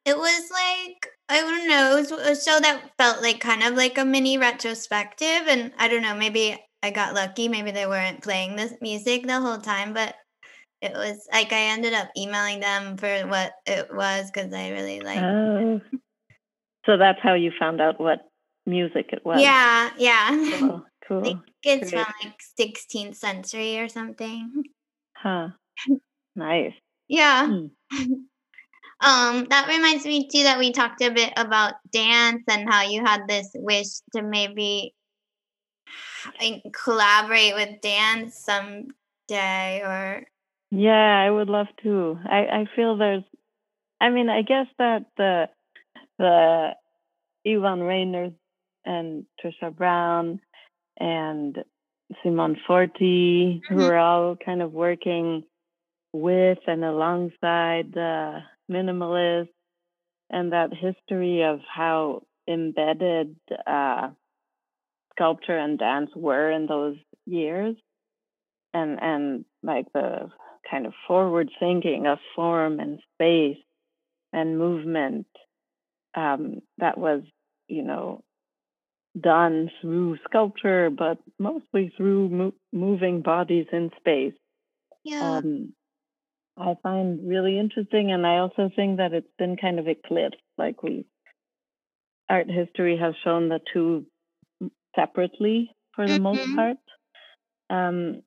[0.07, 1.97] It was like I don't know.
[1.97, 5.89] It was a show that felt like kind of like a mini retrospective, and I
[5.89, 6.15] don't know.
[6.15, 7.49] Maybe I got lucky.
[7.49, 10.15] Maybe they weren't playing this music the whole time, but
[10.83, 15.01] it was like I ended up emailing them for what it was because I really
[15.01, 15.23] like.
[15.23, 15.81] Oh.
[16.85, 18.19] So that's how you found out what
[18.67, 19.41] music it was.
[19.41, 20.29] yeah, yeah.
[20.33, 20.85] Oh, cool.
[21.09, 21.23] cool.
[21.23, 22.05] think it's great.
[22.05, 24.65] from like 16th century or something.
[25.25, 25.49] Huh.
[26.37, 26.73] Nice.
[27.09, 27.47] Yeah.
[27.47, 27.67] Hmm.
[29.01, 33.05] Um, that reminds me too that we talked a bit about dance and how you
[33.05, 34.95] had this wish to maybe
[36.73, 40.25] collaborate with dance someday or
[40.71, 42.19] Yeah, I would love to.
[42.25, 43.25] I, I feel there's,
[44.01, 45.49] I mean, I guess that the
[46.25, 46.75] uh,
[47.45, 48.31] Yvonne Rainer
[48.87, 50.41] and Trisha Brown
[50.99, 51.63] and
[52.23, 53.75] Simone Forti, mm-hmm.
[53.75, 55.45] who are all kind of working
[56.13, 58.41] with and alongside the
[58.71, 59.49] minimalists
[60.31, 63.37] and that history of how embedded
[63.67, 64.09] uh,
[65.13, 67.77] sculpture and dance were in those years
[68.73, 70.31] and and like the
[70.71, 73.63] kind of forward thinking of form and space
[74.33, 75.27] and movement
[76.15, 77.23] um, that was
[77.69, 78.23] you know
[79.21, 84.35] done through sculpture but mostly through mo- moving bodies in space
[85.05, 85.73] yeah um,
[86.59, 90.83] i find really interesting and i also think that it's been kind of eclipsed like
[90.83, 91.07] we
[92.29, 94.07] art history has shown the two
[94.95, 96.23] separately for the mm-hmm.
[96.23, 96.77] most part.
[97.71, 98.23] Um,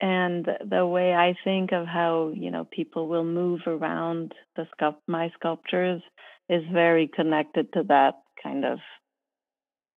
[0.00, 4.96] and the way I think of how you know people will move around the sculpt
[5.06, 6.02] my sculptures
[6.48, 8.78] is very connected to that kind of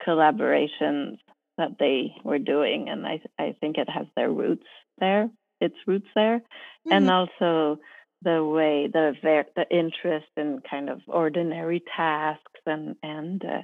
[0.06, 1.18] collaborations
[1.56, 4.66] that they were doing, and I I think it has their roots
[4.98, 6.92] there, its roots there, mm-hmm.
[6.92, 7.80] and also
[8.22, 9.14] the way the
[9.54, 13.62] the interest in kind of ordinary tasks and and uh,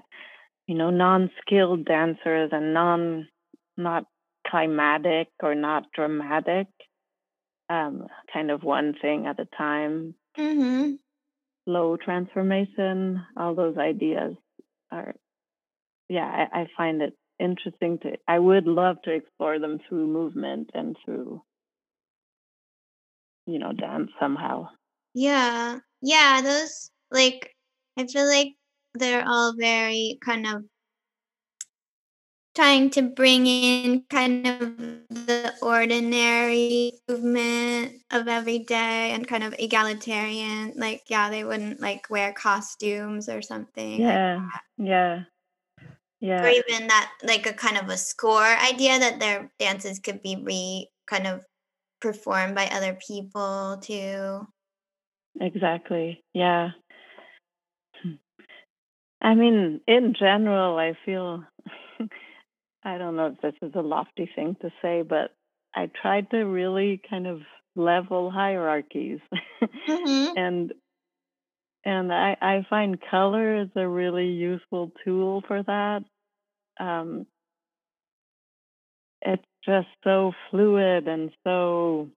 [0.67, 3.29] you know non-skilled dancers and non
[3.77, 4.05] not
[4.47, 6.67] climatic or not dramatic
[7.71, 10.93] um, kind of one thing at a time mm-hmm.
[11.67, 14.37] low transformation all those ideas
[14.91, 15.15] are
[16.09, 20.71] yeah I, I find it interesting to i would love to explore them through movement
[20.75, 21.43] and through
[23.47, 24.69] you know dance somehow.
[25.15, 27.55] Yeah yeah those like
[27.97, 28.55] i feel like
[28.95, 30.65] they're all very kind of
[32.55, 34.61] trying to bring in kind of
[35.11, 42.09] the ordinary movement of every day and kind of egalitarian like yeah they wouldn't like
[42.11, 45.23] wear costumes or something yeah like yeah
[46.21, 46.43] yeah.
[46.43, 50.37] Or even that like a kind of a score idea that their dances could be
[50.43, 51.45] re kind of
[52.01, 54.47] performed by other people too.
[55.39, 56.71] Exactly yeah.
[59.25, 61.45] I mean, in general, I feel,
[62.85, 65.31] I don't know if this is a lofty thing to say, but
[65.75, 67.41] I tried to really kind of
[67.77, 69.21] level hierarchies.
[69.89, 70.33] Mm-hmm.
[70.37, 70.73] and
[71.85, 76.05] and I, I find color is a really useful tool for that.
[76.81, 77.27] Um,
[79.23, 82.11] it's just so fluid and so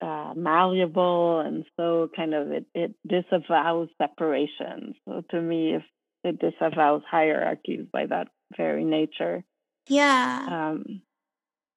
[0.00, 4.94] uh, malleable and so kind of it, it disavows separation.
[5.06, 5.82] So to me, if
[6.24, 9.44] it disavows hierarchies by that very nature.
[9.88, 10.46] Yeah.
[10.48, 11.02] Um,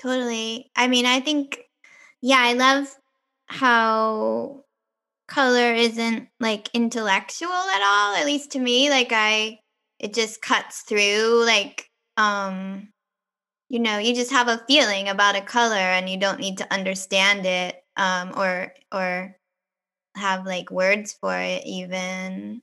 [0.02, 0.72] totally.
[0.76, 1.60] I mean, I think,
[2.22, 2.88] yeah, I love
[3.48, 4.64] how
[5.28, 8.90] color isn't like intellectual at all, at least to me.
[8.90, 9.60] Like, I,
[10.00, 12.90] it just cuts through, like, um,
[13.70, 16.74] you know, you just have a feeling about a color and you don't need to
[16.74, 19.38] understand it um, or or
[20.16, 22.62] have like words for it even.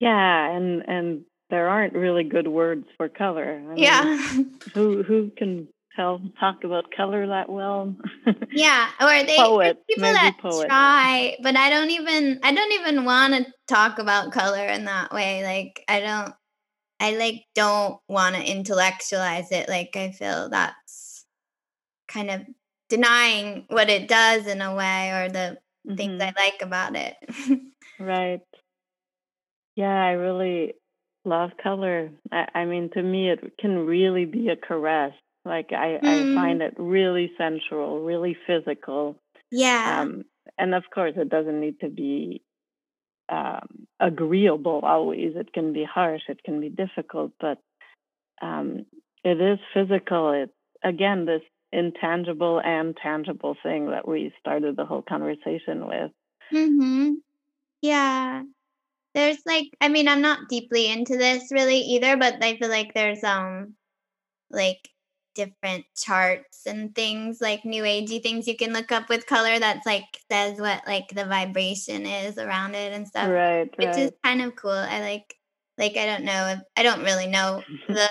[0.00, 3.54] Yeah, and and there aren't really good words for color.
[3.54, 4.16] I mean, yeah.
[4.74, 7.94] who who can tell talk about color that well?
[8.52, 13.34] yeah, or they poet, people that try, but I don't even I don't even want
[13.34, 15.44] to talk about color in that way.
[15.44, 16.34] Like I don't
[17.00, 19.68] I like don't want to intellectualize it.
[19.68, 21.24] Like I feel that's
[22.08, 22.42] kind of
[22.88, 25.96] denying what it does in a way or the mm-hmm.
[25.96, 27.16] things I like about it.
[27.98, 28.40] right.
[29.76, 30.74] Yeah, I really
[31.24, 32.10] love color.
[32.30, 35.14] I, I, mean, to me, it can really be a caress.
[35.44, 36.32] Like I, mm.
[36.32, 36.68] I find mm.
[36.68, 39.16] it really sensual, really physical.
[39.50, 40.00] Yeah.
[40.00, 40.24] Um,
[40.58, 42.42] and of course, it doesn't need to be
[43.28, 45.32] um, agreeable always.
[45.36, 46.22] It can be harsh.
[46.28, 47.58] It can be difficult, but
[48.40, 48.86] um,
[49.24, 50.32] it is physical.
[50.32, 50.50] It
[50.84, 56.10] again this intangible and tangible thing that we started the whole conversation with.
[56.52, 57.14] Mhm.
[57.80, 58.42] Yeah.
[59.14, 62.94] There's like I mean, I'm not deeply into this really either, but I feel like
[62.94, 63.74] there's um
[64.50, 64.88] like
[65.34, 69.86] different charts and things like new agey things you can look up with color that's
[69.86, 73.28] like says what like the vibration is around it and stuff.
[73.28, 73.70] Right.
[73.76, 73.98] Which right.
[73.98, 74.70] is kind of cool.
[74.70, 75.34] I like
[75.78, 78.08] like I don't know if I don't really know the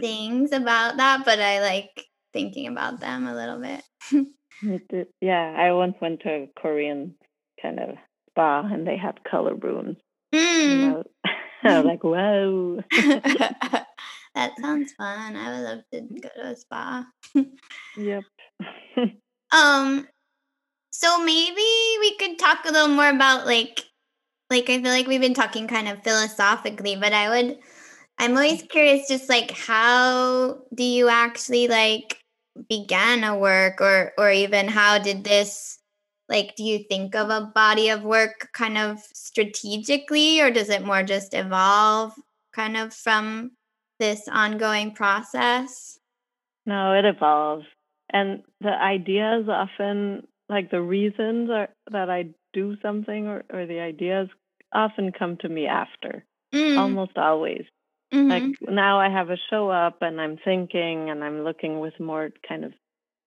[0.00, 5.02] things about that, but I like thinking about them a little bit.
[5.20, 7.14] yeah, I once went to a Korean
[7.60, 7.96] kind of
[8.30, 9.96] spa and they had color rooms.
[10.34, 11.04] Mm.
[11.64, 12.80] I was like, whoa.
[14.34, 15.36] That sounds fun.
[15.36, 17.06] I would love to go to a spa.
[17.96, 18.24] yep.
[19.52, 20.06] um
[20.92, 21.66] so maybe
[22.00, 23.80] we could talk a little more about like
[24.50, 27.58] like I feel like we've been talking kind of philosophically, but I would
[28.18, 32.22] I'm always curious just like how do you actually like
[32.68, 35.78] began a work or or even how did this
[36.28, 40.84] like do you think of a body of work kind of strategically or does it
[40.84, 42.12] more just evolve
[42.52, 43.52] kind of from
[44.02, 46.00] this ongoing process?
[46.66, 47.64] No, it evolves.
[48.12, 53.78] And the ideas often like the reasons are, that I do something or, or the
[53.78, 54.28] ideas
[54.74, 56.24] often come to me after.
[56.52, 56.78] Mm.
[56.78, 57.62] Almost always.
[58.12, 58.28] Mm-hmm.
[58.28, 62.30] Like now I have a show up and I'm thinking and I'm looking with more
[62.46, 62.72] kind of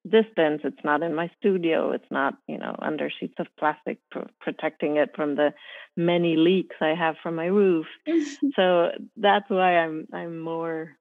[0.10, 0.62] distance.
[0.64, 1.91] It's not in my studio.
[1.91, 5.53] It's not, you know, under sheets of plastic pr- protecting it from the
[5.97, 7.88] many leaks I have from my roof.
[8.56, 10.91] so that's why I'm I'm more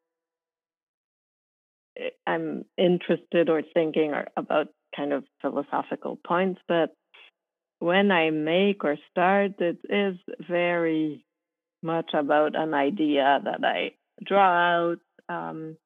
[1.98, 6.90] eh, I'm interested or thinking or about kind of philosophical points, but
[7.80, 10.16] when I make or start, it is
[10.48, 11.24] very
[11.82, 13.92] much about an idea that I
[14.24, 14.98] draw out
[15.28, 15.76] um,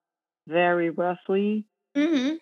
[0.47, 1.65] very roughly.
[1.97, 2.37] Mm-hmm.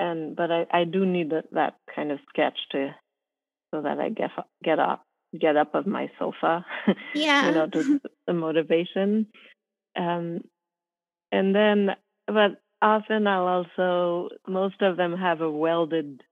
[0.00, 2.94] And but I, I do need that, that kind of sketch to
[3.70, 4.30] so that I get
[4.64, 5.04] get up
[5.38, 6.64] get up of my sofa.
[7.14, 9.26] Yeah, you know, to, the motivation.
[9.96, 10.44] Um,
[11.32, 11.90] and then,
[12.26, 16.22] but often I'll also most of them have a welded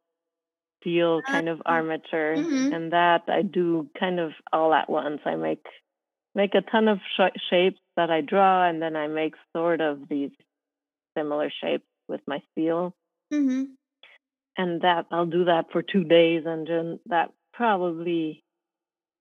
[0.81, 2.73] steel kind of armature, mm-hmm.
[2.73, 5.21] and that I do kind of all at once.
[5.27, 5.65] I make
[6.35, 10.09] make a ton of sh- shapes that I draw, and then I make sort of
[10.09, 10.31] these
[11.17, 12.95] similar shapes with my steel.
[13.33, 13.65] Mm-hmm.
[14.57, 18.43] And that I'll do that for two days, and then that probably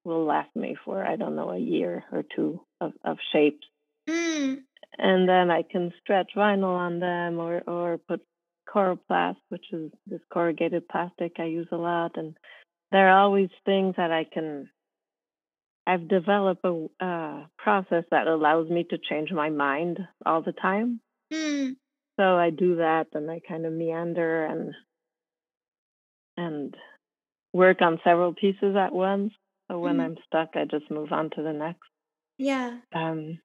[0.03, 3.65] will last me for I don't know a year or two of, of shapes.
[4.09, 4.61] Mm.
[4.97, 8.21] And then I can stretch vinyl on them, or or put
[8.67, 12.35] coroplast, which is this corrugated plastic I use a lot, and
[12.91, 14.69] there are always things that I can
[15.87, 20.99] I've developed a uh, process that allows me to change my mind all the time.
[21.31, 21.77] Mm.
[22.17, 24.73] So I do that, and I kind of meander and
[26.35, 26.75] and
[27.53, 29.33] work on several pieces at once.
[29.69, 30.05] So when mm.
[30.05, 31.81] I'm stuck, I just move on to the next.
[32.37, 32.77] Yeah.
[32.93, 33.39] Um,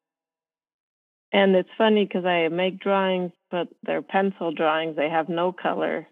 [1.32, 4.96] and it's funny because I make drawings, but they're pencil drawings.
[4.96, 6.06] They have no color.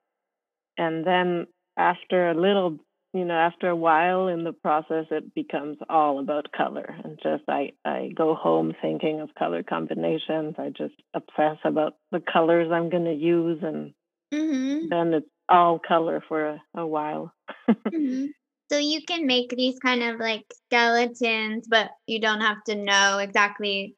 [0.78, 1.46] And then
[1.76, 2.78] after a little
[3.12, 7.42] you know after a while in the process it becomes all about color and just
[7.48, 12.90] i i go home thinking of color combinations i just obsess about the colors i'm
[12.90, 13.92] going to use and
[14.32, 14.88] mm-hmm.
[14.88, 17.32] then it's all color for a, a while
[17.70, 18.26] mm-hmm.
[18.70, 23.18] so you can make these kind of like skeletons but you don't have to know
[23.18, 23.96] exactly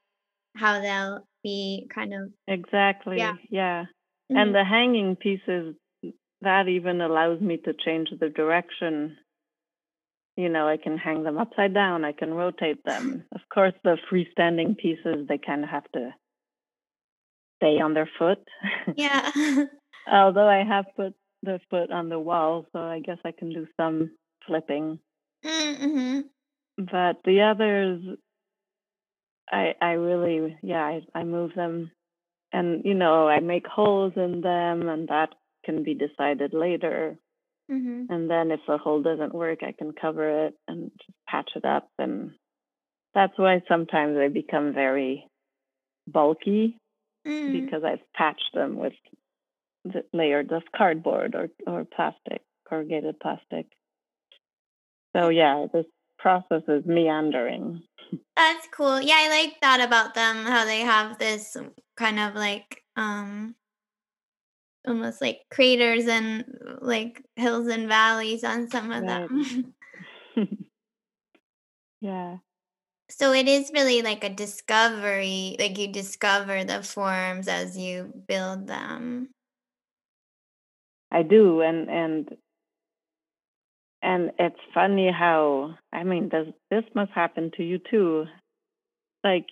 [0.57, 3.83] how they'll be kind of exactly yeah, yeah.
[3.83, 4.37] Mm-hmm.
[4.37, 5.75] and the hanging pieces
[6.43, 9.17] that even allows me to change the direction.
[10.37, 13.25] You know, I can hang them upside down, I can rotate them.
[13.35, 16.15] Of course, the freestanding pieces, they kind of have to
[17.57, 18.39] stay on their foot.
[18.97, 19.31] Yeah.
[20.11, 23.67] Although I have put the foot on the wall, so I guess I can do
[23.77, 24.11] some
[24.47, 24.99] flipping.
[25.45, 26.21] Mm-hmm.
[26.79, 28.03] But the others,
[29.51, 31.91] I I really yeah I I move them,
[32.53, 35.35] and you know I make holes in them, and that
[35.65, 37.19] can be decided later.
[37.71, 38.13] Mm-hmm.
[38.13, 41.65] And then if the hole doesn't work, I can cover it and just patch it
[41.65, 41.89] up.
[41.99, 42.33] And
[43.15, 45.29] that's why sometimes they become very
[46.07, 46.77] bulky
[47.27, 47.53] mm.
[47.53, 48.95] because I've patched them with
[49.85, 53.67] the layers of cardboard or, or plastic, corrugated plastic.
[55.15, 55.87] So yeah, this
[56.19, 57.83] process is meandering.
[58.37, 59.01] That's cool.
[59.01, 61.57] Yeah, I like that about them, how they have this
[61.97, 63.55] kind of like um
[64.87, 66.45] almost like craters and
[66.81, 69.29] like hills and valleys on some of right.
[69.29, 69.75] them.
[72.01, 72.37] yeah.
[73.11, 78.67] So it is really like a discovery, like you discover the forms as you build
[78.67, 79.29] them.
[81.11, 82.29] I do and and
[84.03, 88.25] and it's funny how I mean does this must happen to you too.
[89.23, 89.47] Like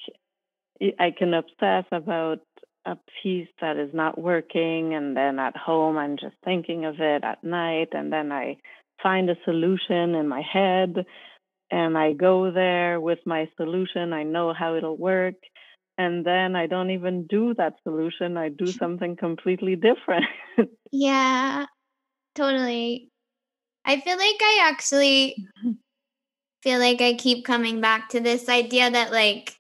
[0.99, 2.41] I can obsess about
[2.87, 7.23] a piece that is not working and then at home I'm just thinking of it
[7.25, 8.57] at night and then I
[9.03, 11.05] find a solution in my head
[11.71, 15.35] and I go there with my solution I know how it'll work
[15.99, 20.25] and then I don't even do that solution I do something completely different
[20.91, 21.67] yeah
[22.35, 23.11] totally
[23.85, 25.73] I feel like I actually mm-hmm.
[26.63, 29.60] feel like I keep coming back to this idea that like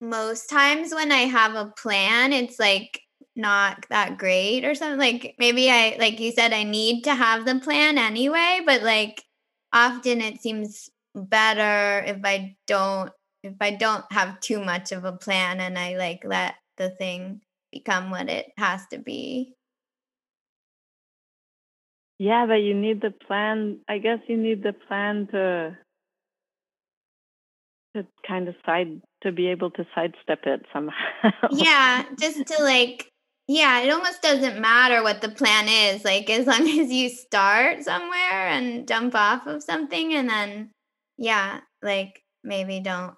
[0.00, 3.00] most times when I have a plan, it's like
[3.36, 4.98] not that great or something.
[4.98, 9.24] Like maybe I, like you said, I need to have the plan anyway, but like
[9.72, 15.12] often it seems better if I don't if I don't have too much of a
[15.12, 17.40] plan and I like let the thing
[17.72, 19.54] become what it has to be.
[22.18, 23.80] Yeah, but you need the plan.
[23.88, 25.78] I guess you need the plan to
[27.98, 30.94] to kind of side to be able to sidestep it somehow.
[31.50, 33.10] Yeah, just to like
[33.46, 36.04] yeah, it almost doesn't matter what the plan is.
[36.04, 40.70] Like as long as you start somewhere and jump off of something and then
[41.16, 43.14] yeah, like maybe don't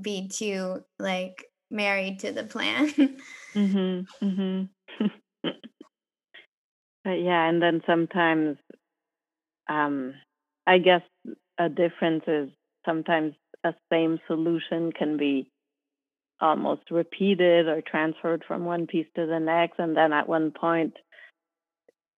[0.00, 2.88] be too like married to the plan.
[3.54, 4.06] mhm.
[4.22, 4.68] Mhm.
[7.04, 8.56] but yeah, and then sometimes
[9.68, 10.14] um
[10.66, 11.02] I guess
[11.58, 12.48] a difference is
[12.86, 13.34] sometimes
[13.64, 15.50] a same solution can be
[16.40, 20.94] almost repeated or transferred from one piece to the next and then at one point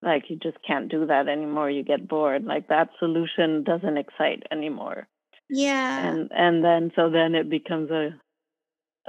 [0.05, 2.45] like you just can't do that anymore you get bored.
[2.45, 5.09] Like that solution doesn't excite anymore.
[5.51, 6.09] Yeah.
[6.09, 8.11] and and then so then it becomes a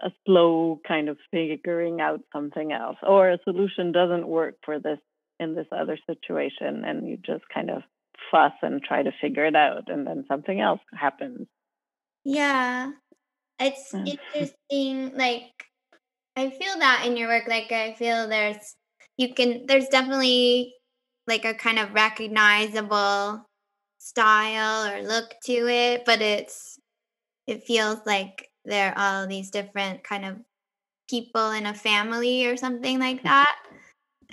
[0.04, 5.00] a slow kind of figuring out something else or a solution doesn't work for this
[5.40, 7.82] in this other situation and you just kind of
[8.30, 11.48] fuss and try to figure it out and then something else happens
[12.26, 12.92] Yeah.
[13.60, 14.18] It's Mm.
[14.34, 15.52] interesting like
[16.38, 18.76] I feel that in your work like I feel there's
[19.18, 20.76] you can there's definitely
[21.28, 23.46] like a kind of recognizable
[24.00, 26.80] style or look to it, but it's
[27.48, 30.38] it feels like there are all these different kind of
[31.10, 33.56] people in a family or something like that.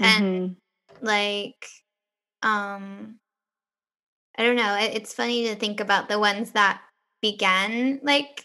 [0.01, 0.57] And Mhm.
[1.03, 1.67] like
[2.43, 3.21] um
[4.37, 6.81] I don't know, it, it's funny to think about the ones that
[7.23, 8.45] began like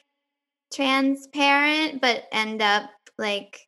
[0.72, 3.68] transparent but end up like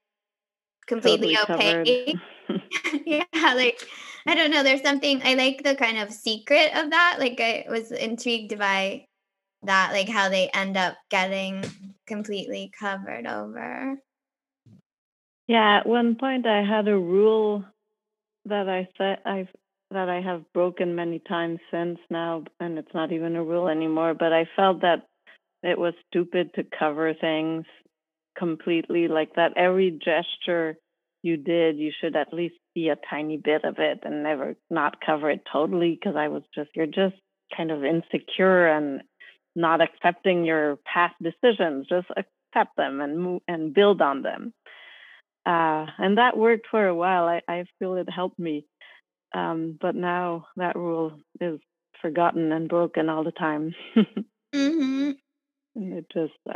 [0.87, 2.15] completely totally okay.
[3.05, 3.79] yeah, like
[4.25, 4.63] I don't know.
[4.63, 7.17] There's something I like the kind of secret of that.
[7.19, 9.05] Like I was intrigued by
[9.63, 11.63] that, like how they end up getting
[12.07, 13.97] completely covered over.
[15.47, 17.65] Yeah, at one point I had a rule
[18.45, 19.49] that I said I've
[19.91, 24.13] that I have broken many times since now, and it's not even a rule anymore.
[24.13, 25.07] But I felt that
[25.63, 27.65] it was stupid to cover things
[28.37, 30.77] completely, like that every gesture
[31.23, 35.01] you did, you should at least see a tiny bit of it and never not
[35.05, 35.99] cover it totally.
[35.99, 37.15] Because I was just, you're just
[37.55, 39.01] kind of insecure and
[39.55, 41.87] not accepting your past decisions.
[41.89, 44.53] Just accept them and move and build on them
[45.45, 47.25] uh, and that worked for a while.
[47.25, 48.65] I, I feel it helped me,
[49.33, 51.59] um, but now that rule is
[52.01, 53.73] forgotten and broken all the time.
[54.55, 55.15] Mhm.
[55.75, 56.53] and it just, uh,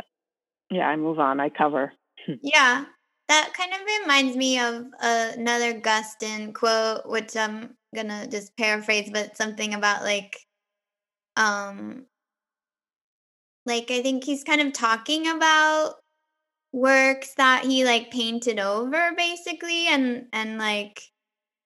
[0.70, 1.40] yeah, I move on.
[1.40, 1.92] I cover.
[2.42, 2.86] Yeah.
[3.28, 9.36] That kind of reminds me of another Guston quote, which I'm gonna just paraphrase, but
[9.36, 10.36] something about like,
[11.36, 12.06] um,
[13.66, 15.94] like I think he's kind of talking about
[16.72, 21.02] works that he like painted over basically and and like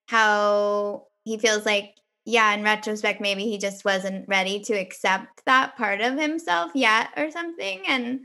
[0.09, 1.93] how he feels like
[2.25, 7.09] yeah in retrospect maybe he just wasn't ready to accept that part of himself yet
[7.15, 8.21] or something and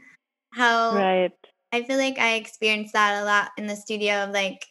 [0.55, 1.33] how Right.
[1.73, 4.65] I feel like I experienced that a lot in the studio of like,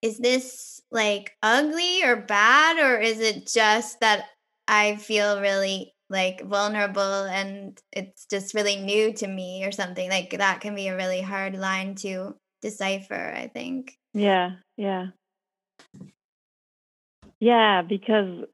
[0.00, 4.26] is this like ugly or bad, or is it just that
[4.68, 10.08] I feel really like vulnerable and it's just really new to me or something?
[10.08, 13.98] Like that can be a really hard line to decipher, I think.
[14.12, 14.52] Yeah.
[14.76, 15.08] Yeah.
[17.44, 17.82] Yeah.
[17.82, 18.46] Because,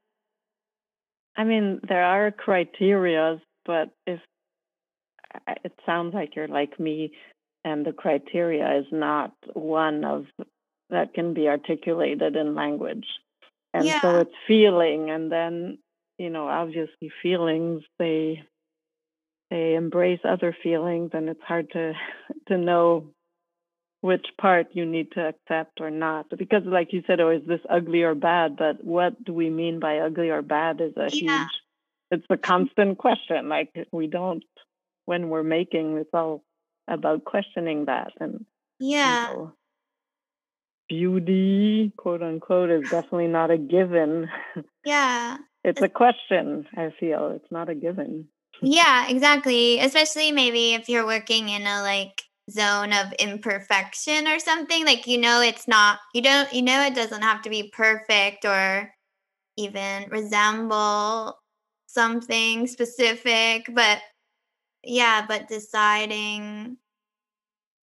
[1.37, 4.19] I mean, there are criterias, but if
[5.63, 7.13] it sounds like you're like me
[7.63, 10.25] and the criteria is not one of
[10.89, 13.05] that can be articulated in language
[13.73, 15.77] and so it's feeling and then
[16.17, 18.43] you know obviously feelings they
[19.49, 21.93] they embrace other feelings and it's hard to
[22.49, 23.05] to know
[24.01, 27.61] which part you need to accept or not because like you said oh is this
[27.69, 31.45] ugly or bad but what do we mean by ugly or bad is a Yeah.
[31.45, 31.51] huge
[32.11, 34.43] it's a constant question like we don't
[35.05, 36.43] when we're making it's all
[36.87, 38.45] about questioning that and
[38.79, 39.23] you Yeah.
[39.27, 39.53] know
[40.89, 44.29] beauty quote unquote is definitely not a given
[44.83, 45.37] Yeah.
[45.63, 48.27] it's a question i feel it's not a given
[48.63, 49.79] Yeah, exactly.
[49.79, 52.21] Especially maybe if you're working in a like
[52.51, 56.95] zone of imperfection or something, like you know it's not you don't you know it
[56.95, 58.93] doesn't have to be perfect or
[59.57, 61.37] even resemble
[61.87, 63.99] something specific, but
[64.83, 66.77] yeah, but deciding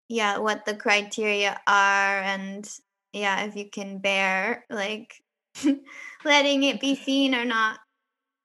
[0.09, 2.69] yeah, what the criteria are and
[3.13, 5.15] yeah, if you can bear like
[6.25, 7.79] letting it be seen or not.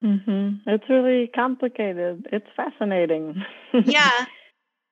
[0.02, 2.28] hmm It's really complicated.
[2.32, 3.44] It's fascinating.
[3.86, 4.26] Yeah.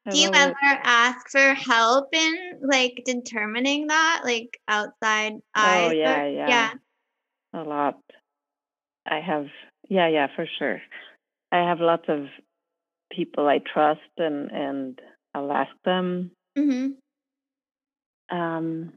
[0.05, 0.79] I Do you ever it.
[0.83, 6.47] ask for help in like determining that, like outside Oh eyes or yeah, yeah.
[6.49, 6.73] yeah,
[7.53, 7.99] a lot.
[9.05, 9.47] I have,
[9.89, 10.81] yeah, yeah, for sure.
[11.51, 12.27] I have lots of
[13.11, 14.99] people I trust, and and
[15.33, 16.31] I'll ask them.
[16.57, 16.95] Mhm.
[18.31, 18.93] Um,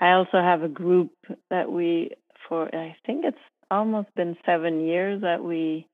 [0.00, 1.12] I also have a group
[1.50, 2.10] that we,
[2.48, 3.38] for I think it's
[3.70, 5.86] almost been seven years that we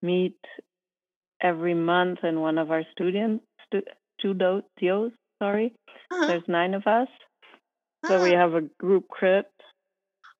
[0.00, 0.36] meet
[1.42, 3.82] every month and one of our students stu-
[4.20, 5.12] studios.
[5.42, 5.74] Sorry,
[6.10, 6.26] Uh-huh.
[6.28, 7.08] there's nine of us,
[8.06, 9.46] so we Oh, have a group crit.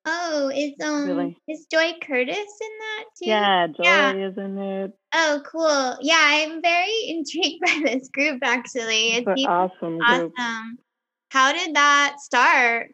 [0.05, 2.37] oh, is um Really, is Joy Curtis
[2.67, 3.25] in that too?
[3.29, 4.11] yeah, Yeah.
[4.13, 4.91] Joy is in it.
[5.13, 5.97] Oh, cool.
[6.01, 9.11] Yeah, I'm very intrigued by this group actually.
[9.13, 10.33] It's It an seems awesome group.
[10.37, 10.79] awesome.
[11.31, 12.91] How did that start?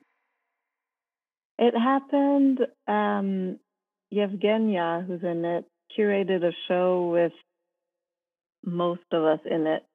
[1.57, 2.59] It happened.
[2.87, 3.59] Um,
[4.13, 5.65] Yevgenia, who's in it,
[5.97, 7.33] curated a show with
[8.65, 9.85] most of us in it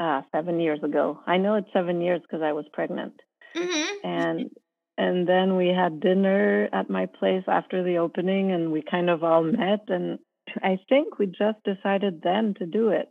[0.00, 1.20] uh, seven years ago.
[1.26, 3.14] I know it's seven years because I was pregnant,
[3.54, 3.86] Mhm.
[4.04, 4.50] and
[4.98, 9.22] and then we had dinner at my place after the opening, and we kind of
[9.24, 10.18] all met, and
[10.62, 13.08] I think we just decided then to do it,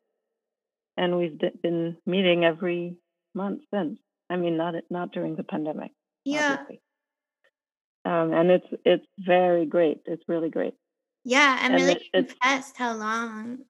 [0.97, 2.97] and we've d- been meeting every
[3.35, 3.99] month since.
[4.29, 5.91] I mean, not not during the pandemic,
[6.25, 6.51] Yeah.
[6.51, 6.81] obviously.
[8.05, 10.01] Um, and it's it's very great.
[10.05, 10.75] It's really great.
[11.23, 13.65] Yeah, I'm And really it, impressed how long.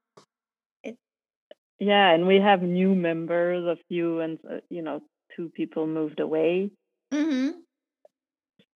[1.80, 3.66] Yeah, and we have new members.
[3.66, 5.02] A few, and uh, you know,
[5.36, 6.72] two people moved away.
[7.14, 7.54] mhm.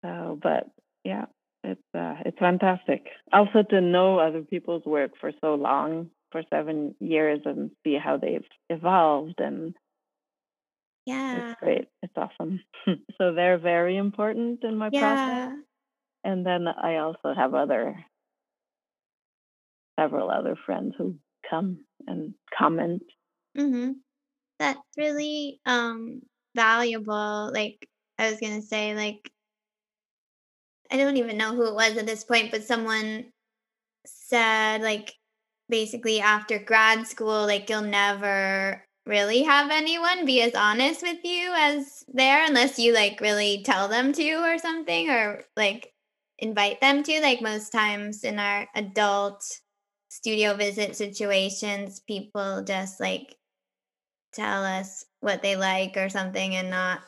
[0.02, 0.68] So, but
[1.04, 1.26] yeah,
[1.64, 3.06] it's uh, it's fantastic.
[3.32, 8.16] Also to know other people's work for so long, for seven years, and see how
[8.18, 9.74] they've evolved, and
[11.06, 11.36] Yeah.
[11.50, 11.88] it's great.
[12.02, 12.60] It's awesome.
[13.18, 15.50] so they're very important in my process.
[15.50, 15.56] Yeah.
[16.24, 18.04] And then I also have other
[19.98, 21.16] several other friends who
[21.48, 23.02] come and comment.
[23.56, 23.96] Mhm.
[24.58, 26.22] That's really um
[26.56, 27.52] valuable.
[27.54, 27.88] Like
[28.18, 29.32] I was to say like
[30.90, 33.32] I don't even know who it was at this point, but someone
[34.06, 35.14] said like
[35.68, 41.52] basically after grad school like you'll never really have anyone be as honest with you
[41.56, 45.92] as there unless you like really tell them to or something or like
[46.38, 49.44] invite them to like most times in our adult
[50.10, 53.36] studio visit situations people just like
[54.32, 57.00] tell us what they like or something and not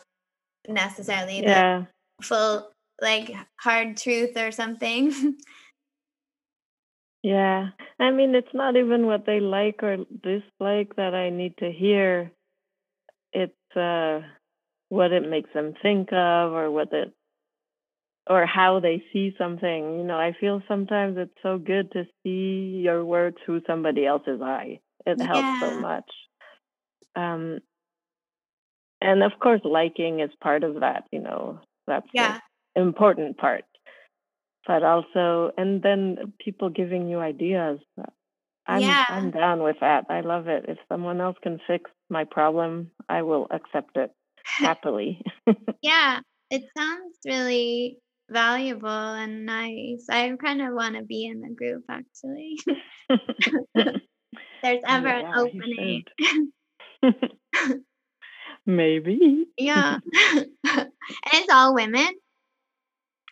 [0.68, 1.84] necessarily the Yeah.
[2.22, 5.12] full like hard truth or something
[7.22, 7.68] Yeah.
[8.00, 12.32] I mean, it's not even what they like or dislike that I need to hear.
[13.32, 14.22] It's uh,
[14.88, 17.12] what it makes them think of or what it,
[18.28, 19.98] or how they see something.
[19.98, 24.40] You know, I feel sometimes it's so good to see your work through somebody else's
[24.40, 24.80] eye.
[25.06, 26.04] It helps so much.
[27.16, 27.60] Um,
[29.00, 32.38] and of course, liking is part of that, you know, that's yeah
[32.74, 33.64] the important part.
[34.66, 37.80] But also, and then people giving you ideas.
[38.66, 40.06] I'm yeah I'm down with that.
[40.08, 40.66] I love it.
[40.68, 44.12] If someone else can fix my problem, I will accept it
[44.44, 45.20] happily.
[45.82, 46.20] yeah
[46.50, 47.98] it sounds really
[48.32, 52.58] valuable and nice i kind of want to be in the group actually
[54.62, 56.04] there's ever an yeah, you opening.
[58.66, 59.46] Maybe.
[59.58, 60.88] yeah and
[61.32, 62.08] it's all women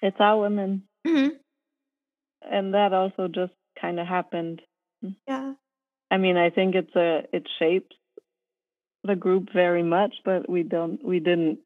[0.02, 0.82] It's all women.
[1.06, 1.28] hmm
[2.42, 4.62] And that also just kind of happened.
[5.28, 5.54] yeah
[6.10, 7.96] I mean, I think it's a it shapes
[9.04, 11.60] the group very much, but we don't we didn't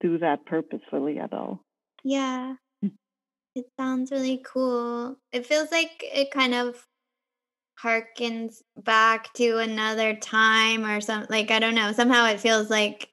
[0.00, 1.62] do that purposefully at all.
[2.04, 2.56] Yeah.
[3.54, 5.16] It sounds really cool.
[5.32, 6.84] It feels like it kind of
[7.82, 13.08] harkens back to another time or some like i don't know somehow it feels like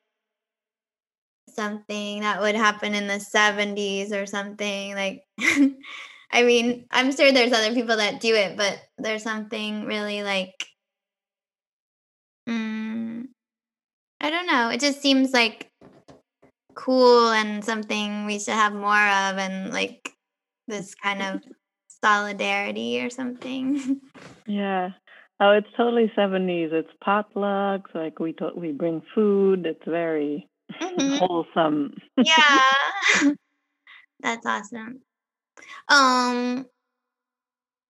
[1.49, 5.23] something that would happen in the 70s or something like
[6.31, 10.67] i mean i'm sure there's other people that do it but there's something really like
[12.47, 13.25] mm,
[14.21, 14.69] i don't know.
[14.69, 15.71] It just seems like
[16.77, 20.13] cool and something we should have more of and like
[20.67, 21.41] this kind of
[22.03, 24.01] solidarity or something
[24.47, 24.91] Yeah.
[25.39, 26.71] Oh, it's totally seventies.
[26.73, 27.93] It's potlucks.
[27.93, 29.65] Like we to- we bring food.
[29.65, 30.49] It's very
[30.81, 31.19] Mhm.
[31.19, 31.93] wholesome.
[32.23, 32.73] yeah
[34.21, 35.01] that's awesome
[35.89, 36.65] um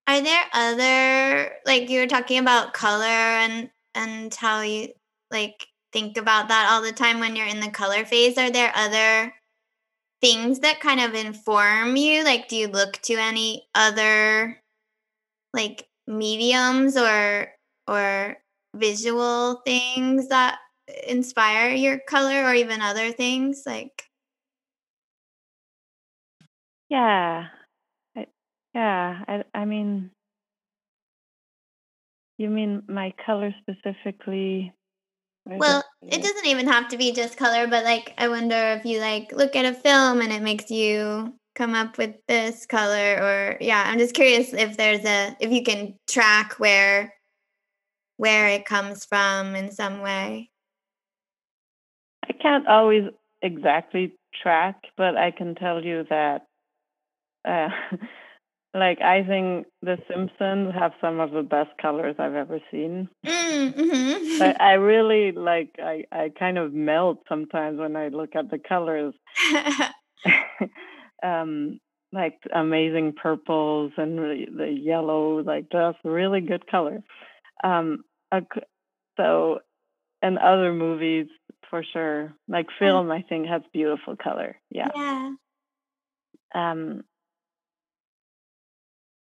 [0.08, 4.90] are there other like you were talking about color and and how you
[5.32, 5.68] like
[5.98, 9.34] think about that all the time when you're in the color phase are there other
[10.22, 12.24] things that kind of inform you?
[12.24, 14.62] Like, do you look to any other
[15.54, 17.50] like mediums or
[17.88, 18.38] or
[18.76, 20.60] visual things that
[21.08, 24.04] inspire your color or even other things like
[26.90, 27.48] Yeah.
[28.16, 28.28] I,
[28.74, 29.24] yeah.
[29.28, 30.12] I, I mean,
[32.38, 34.74] you mean my color specifically?
[35.50, 38.56] Or well just it doesn't even have to be just color but like i wonder
[38.56, 42.66] if you like look at a film and it makes you come up with this
[42.66, 47.14] color or yeah i'm just curious if there's a if you can track where
[48.18, 50.50] where it comes from in some way.
[52.28, 53.04] I can't always
[53.42, 56.46] exactly track, but I can tell you that,
[57.46, 57.70] uh,
[58.78, 63.10] like, I think The Simpsons have some of the best colors I've ever seen.
[63.26, 68.36] mm, hmm But I really like, I, I kind of melt sometimes when I look
[68.36, 69.14] at the colors.
[71.24, 71.80] um,
[72.14, 77.04] like amazing purples and the, the yellow, like just really good color.
[77.64, 78.04] Um,
[79.18, 79.60] so,
[80.22, 81.28] and other movies
[81.70, 84.58] for sure, like film, I think has beautiful color.
[84.70, 84.90] Yeah.
[84.96, 85.32] yeah
[86.56, 87.04] Um,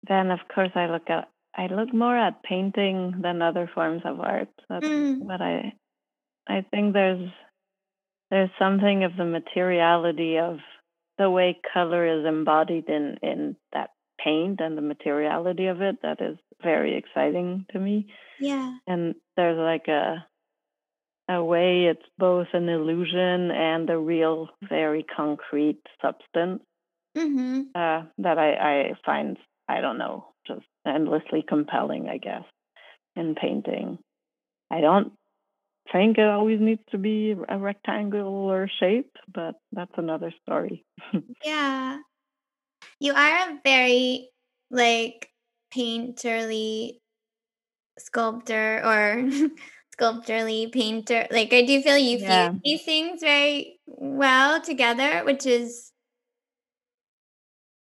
[0.07, 4.21] then of course I look at, I look more at painting than other forms of
[4.21, 4.49] art.
[4.69, 5.75] That's mm, what I,
[6.49, 7.31] I think there's,
[8.31, 10.59] there's something of the materiality of
[11.19, 13.91] the way color is embodied in in that
[14.23, 18.07] paint and the materiality of it that is very exciting to me.
[18.41, 18.77] Yeah.
[18.87, 20.27] And there's like a
[21.29, 26.63] a way it's both an illusion and a real very concrete substance.
[27.17, 29.37] Hmm uh, that I, I find
[29.69, 32.45] i don't know just endlessly compelling i guess
[33.17, 33.99] in painting.
[34.71, 35.13] I don't
[35.93, 40.85] think it always needs to be a rectangular shape but that's another story.
[41.45, 41.99] Yeah.
[43.01, 44.31] You are a very
[44.71, 45.29] like
[45.75, 47.01] painterly
[47.99, 49.29] sculptor or
[49.93, 52.51] sculpturally painter like i do feel you Yeah.
[52.53, 55.93] fuse these things very well together which is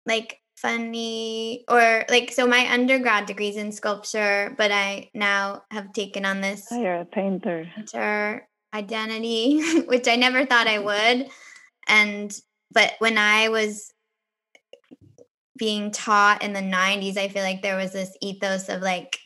[0.05, 6.26] like funny or like so my undergrad degrees in sculpture but i now have taken
[6.26, 7.68] on this Oh, you're a painter.
[7.76, 11.30] painter identity which i never thought i would.
[11.88, 12.36] And
[12.72, 13.93] but when i was
[15.58, 19.20] being taught in the 90s i feel like there was this ethos of like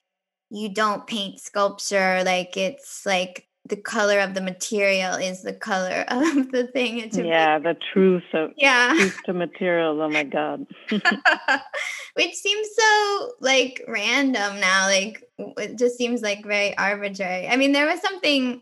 [0.49, 6.03] you don't paint sculpture like it's like the color of the material is the color
[6.09, 6.99] of the thing.
[6.99, 8.93] It's yeah the truth of yeah.
[8.95, 10.67] truth to materials oh my god.
[12.13, 17.47] Which seems so like random now like it just seems like very arbitrary.
[17.47, 18.61] I mean there was something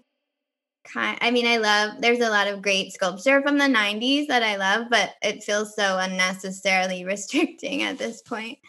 [0.85, 4.43] kind i mean i love there's a lot of great sculpture from the 90s that
[4.43, 8.59] i love but it feels so unnecessarily restricting at this point.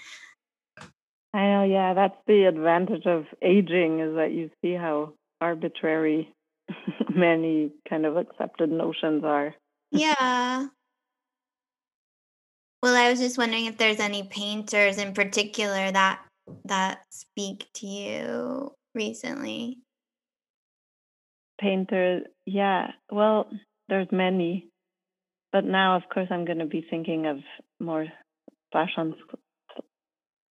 [1.33, 6.33] I know yeah that's the advantage of aging is that you see how arbitrary
[7.15, 9.55] many kind of accepted notions are.
[9.91, 10.67] Yeah.
[12.83, 16.21] Well i was just wondering if there's any painters in particular that
[16.65, 19.79] that speak to you recently.
[21.61, 22.93] Painter yeah.
[23.11, 23.51] Well
[23.89, 24.69] there's many.
[25.53, 27.39] But now of course i'm going to be thinking of
[27.81, 28.07] more
[28.73, 29.15] slash on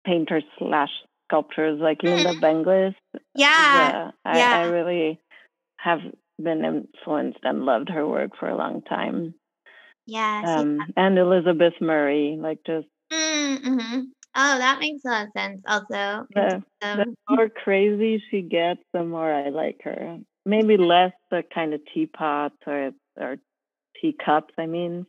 [0.06, 0.90] painters slash
[1.34, 2.42] sculptors like Lynda Mhm.
[2.42, 2.96] benglis
[3.36, 3.52] yeah
[3.84, 4.12] yeah.
[4.26, 4.62] I yeah.
[4.70, 5.20] really
[5.78, 6.00] have
[6.42, 9.34] been influenced and loved her work for a long time
[10.06, 14.00] yes um and elizabeth murray like just Mm-hmm.
[14.36, 15.62] Oh, that makes a lot of sense.
[15.68, 21.44] Also, the, the more crazy she gets the more i like her maybe less the
[21.54, 23.38] kind of teapots or or
[24.02, 25.06] teacups i mean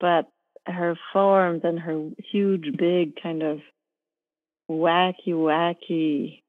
[0.00, 0.26] but
[0.66, 3.60] her forms and her huge big kind of
[4.70, 6.42] wacky wacky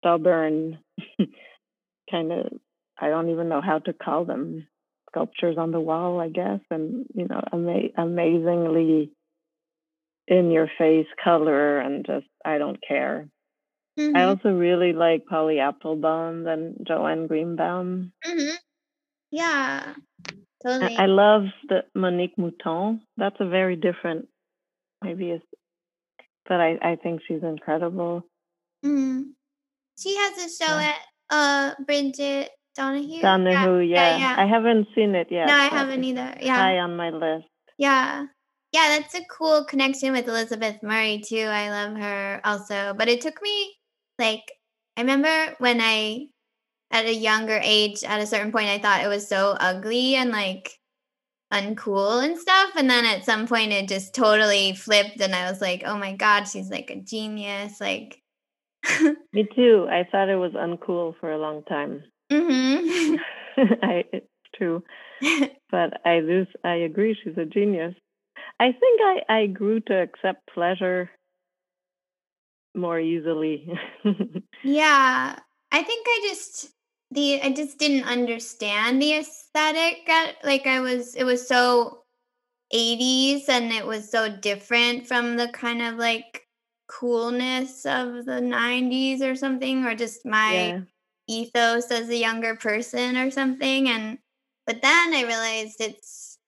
[0.00, 0.78] stubborn
[2.10, 2.46] kind of
[3.00, 4.66] i don't even know how to call them
[5.10, 9.10] sculptures on the wall i guess and you know ama- amazingly
[10.28, 13.28] in your face color and just i don't care
[13.98, 18.12] I Mhm, also really like Polly Apfelbaum and Joanne Greenbaum.
[18.24, 18.56] mhm.
[19.32, 19.94] Yeah,
[20.62, 20.96] totally.
[20.96, 23.00] I love the Monique Mouton.
[23.16, 24.28] That's a very different,
[25.02, 25.44] maybe it's,
[26.48, 28.24] but I, I think she's incredible.
[28.84, 29.32] Mhm.
[29.98, 30.92] She has a show Yeah.
[30.94, 30.96] at
[31.30, 33.20] uh Bridget Donahue.
[33.22, 34.36] Donahue, yeah, yeah.
[34.38, 35.46] I haven't seen it yet.
[35.48, 36.34] no, I haven't either.
[36.40, 37.46] Yeah, High on my list.
[37.76, 38.26] yeah,
[38.72, 38.98] yeah.
[38.98, 41.46] That's a cool connection with Elizabeth Murray too.
[41.50, 43.74] I love her also, but it took me
[44.18, 44.44] like
[44.96, 46.28] I remember when I
[46.90, 50.30] at a younger age, at a certain point, I thought it was so ugly and
[50.30, 50.78] like
[51.52, 52.70] uncool and stuff.
[52.76, 56.14] And then at some point it just totally flipped and I was like, oh my
[56.14, 57.80] God, she's like a genius.
[57.80, 58.22] Like
[59.32, 59.86] Me too.
[59.90, 62.02] I thought it was uncool for a long time.
[62.30, 63.16] hmm
[63.56, 64.82] I it's true.
[65.70, 67.94] But I do I agree she's a genius.
[68.58, 71.10] I think I, I grew to accept pleasure
[72.74, 73.68] more easily.
[74.64, 75.38] yeah.
[75.70, 76.72] I think I just
[77.10, 80.08] the I just didn't understand the aesthetic
[80.44, 82.04] like I was it was so
[82.70, 86.46] 80s and it was so different from the kind of like
[86.88, 90.80] coolness of the 90s or something or just my yeah.
[91.28, 94.18] ethos as a younger person or something and
[94.66, 96.38] but then I realized it's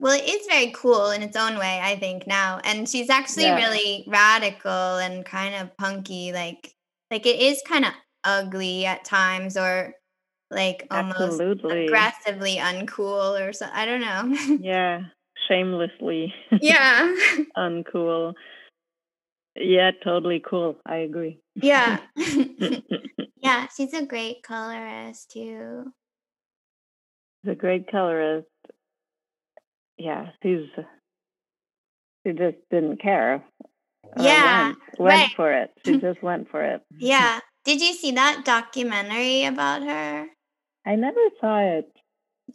[0.00, 3.44] well it is very cool in its own way I think now and she's actually
[3.44, 3.56] Yeah.
[3.56, 6.74] really radical and kind of punky like
[7.10, 7.92] like it is kind of
[8.24, 9.94] ugly at times or
[10.50, 11.86] like almost Absolutely.
[11.86, 14.58] aggressively uncool or so I don't know.
[14.60, 15.02] Yeah.
[15.48, 17.14] Shamelessly yeah.
[17.56, 18.34] uncool.
[19.54, 20.76] Yeah, totally cool.
[20.86, 21.40] I agree.
[21.54, 21.98] yeah.
[23.36, 25.92] yeah, she's a great colorist too.
[27.42, 28.46] He's a great colorist.
[29.96, 30.66] Yeah, she's
[32.26, 33.42] she just didn't care.
[34.18, 35.30] Yeah, went, went right.
[35.36, 35.70] for it.
[35.84, 36.82] She just went for it.
[36.98, 37.40] Yeah.
[37.68, 40.26] Did you see that documentary about her?
[40.86, 41.92] I never saw it.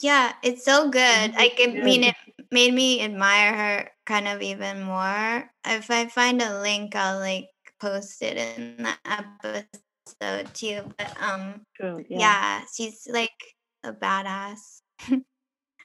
[0.01, 1.35] Yeah, it's so good.
[1.35, 2.15] Like, I mean, it
[2.49, 5.51] made me admire her kind of even more.
[5.67, 7.45] If I find a link, I'll like
[7.79, 10.81] post it in the episode too.
[10.97, 12.03] But um, True.
[12.09, 12.17] Yeah.
[12.19, 13.37] yeah, she's like
[13.83, 14.81] a badass.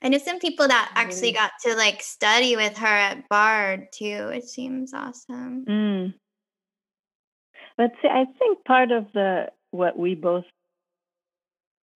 [0.01, 4.31] I know some people that actually got to like study with her at Bard too.
[4.33, 5.67] It seems awesome.
[5.69, 6.15] Mm.
[7.79, 10.45] But see, I think part of the what we both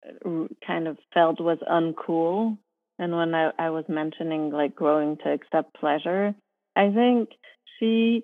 [0.06, 2.56] uh, kind of felt was uncool,
[3.00, 6.34] and when I, I was mentioning like growing to accept pleasure,
[6.76, 7.30] I think
[7.78, 8.22] she,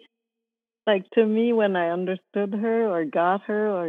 [0.87, 3.89] like to me, when I understood her or got her, or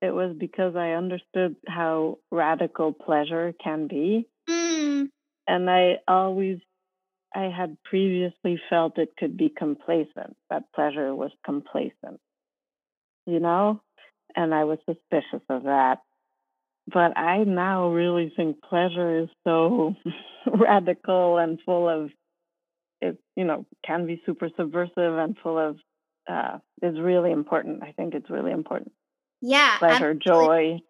[0.00, 5.10] it was because I understood how radical pleasure can be, Mm,
[5.46, 6.58] and I always.
[7.34, 12.20] I had previously felt it could be complacent, that pleasure was complacent
[13.26, 13.80] you know,
[14.36, 15.98] and I was suspicious of that.
[16.92, 19.94] But I now really think pleasure is so
[20.46, 22.10] radical and full of
[23.00, 25.78] it, you know, can be super subversive and full of
[26.28, 27.82] uh is really important.
[27.82, 28.92] I think it's really important.
[29.40, 30.80] yeah, Pleasure, joy.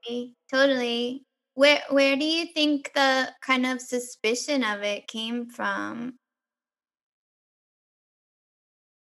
[0.50, 1.24] totally.
[1.54, 6.14] Where where do you think the kind of suspicion of it came from?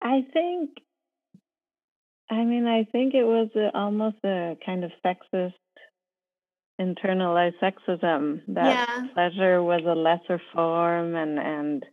[0.02, 0.72] I think
[2.30, 5.54] I mean, I think it was a, almost a kind of sexist
[6.80, 11.86] internalized sexism that Yeah, pleasure was a lesser form and and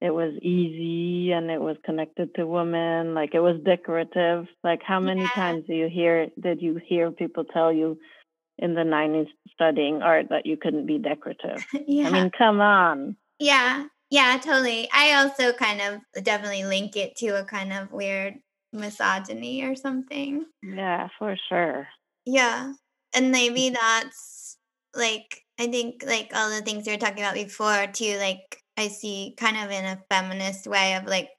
[0.00, 4.46] it was easy and it was connected to women like it was decorative.
[4.62, 7.98] Like how many yeah, times do you hear did you hear people tell you
[8.58, 11.64] in the 90s studying art that you couldn't be decorative?
[11.86, 12.08] Yeah.
[12.08, 13.16] i mean come on.
[13.38, 14.88] Yeah, yeah, totally.
[14.92, 18.34] I also kind of definitely link it to a kind of weird
[18.76, 20.44] misogyny or something.
[20.62, 21.88] yeah for sure
[22.24, 22.72] Yeah.
[23.14, 23.74] And maybe mm-hmm.
[23.74, 24.58] that's
[24.94, 28.88] like I think like all the things you were talking about before too, like I
[28.88, 31.30] see kind of in a feminist way of like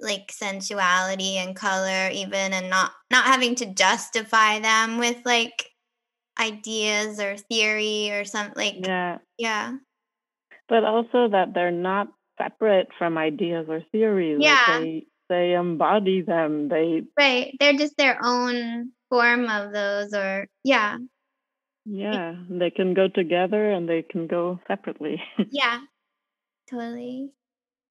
[0.00, 5.70] like sensuality and color even and not not having to justify them with like
[6.40, 9.72] ideas or theory or something like yeah yeah.
[10.68, 12.08] but also that they're not
[12.42, 14.80] separate from ideas or theories like Yeah.
[14.80, 17.54] they they embody them they Right.
[17.58, 20.98] They're just their own form of those or yeah.
[21.84, 25.20] yeah they can go together and they can go separately
[25.50, 25.78] Yeah.
[26.70, 27.30] Totally.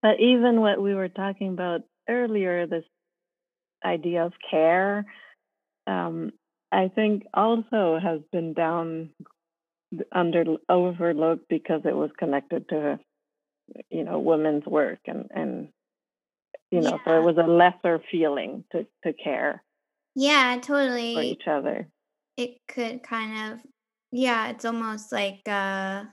[0.01, 2.83] But even what we were talking about earlier, this
[3.85, 5.05] idea of care,
[5.87, 6.31] um,
[6.71, 9.11] I think also has been down
[10.11, 12.99] under overlooked because it was connected to,
[13.89, 15.69] you know, women's work and and
[16.73, 19.63] you know, so it was a lesser feeling to to care
[20.15, 21.13] Yeah, totally.
[21.15, 21.87] for each other.
[22.37, 23.59] it could kind of
[24.11, 26.03] yeah it's almost like uh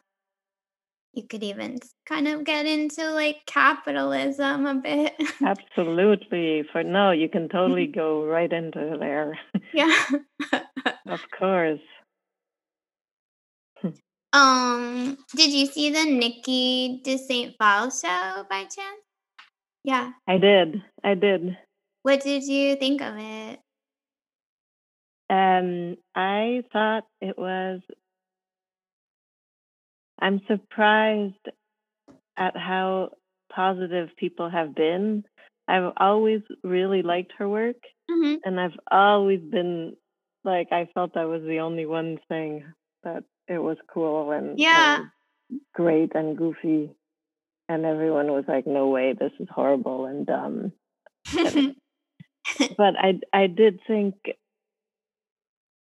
[1.13, 6.63] you could even kind of get into like capitalism a bit Absolutely.
[6.71, 9.39] For no, you can totally go right into there.
[9.73, 9.97] yeah
[11.09, 11.81] of course.
[14.33, 19.03] um did you see the Niki de st Phalle show by chance
[19.85, 20.83] yeah I did.
[21.03, 21.57] I did.
[22.03, 23.61] what did you think of it
[25.31, 27.81] Um, I thought it was.
[30.19, 31.47] I'm surprised
[32.37, 33.11] at how
[33.55, 35.25] positive people have been.
[35.69, 37.77] I've always really liked her work,
[38.11, 39.97] hmm and I've always been
[40.45, 42.65] like I felt I was the only one saying
[43.05, 45.05] that it was cool and, Yeah.
[45.51, 46.91] and great and goofy,
[47.71, 50.73] and everyone was like, "No way, this is horrible and dumb."
[52.77, 54.15] But I I did think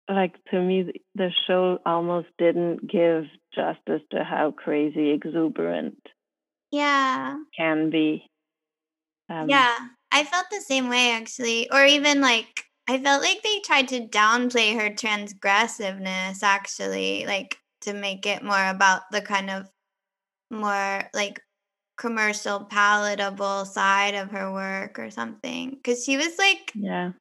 [0.09, 3.23] like to me the show almost didn't give
[3.55, 5.97] justice to how crazy exuberant
[6.71, 7.37] yeah.
[7.57, 8.29] can be.
[9.29, 9.75] Um, Yeah,
[10.11, 11.71] I felt the same way actually.
[11.71, 17.93] Or even like I felt like they tried to downplay her transgressiveness actually, like to
[17.93, 19.69] make it more about the kind of
[20.51, 21.41] more like
[21.99, 25.77] commercial palatable side of her work or something.
[25.83, 27.11] Cuz she was like Yeah.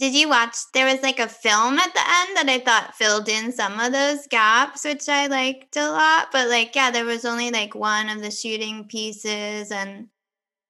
[0.00, 3.28] did you watch there was like a film at the end that I thought filled
[3.28, 7.24] in some of those gaps which I liked a lot, but like yeah, there was
[7.24, 10.08] only like one of the shooting pieces and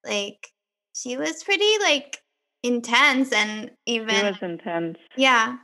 [0.05, 0.49] like
[0.93, 2.19] she was pretty like
[2.63, 4.97] intense and even It was intense.
[5.17, 5.57] yeah.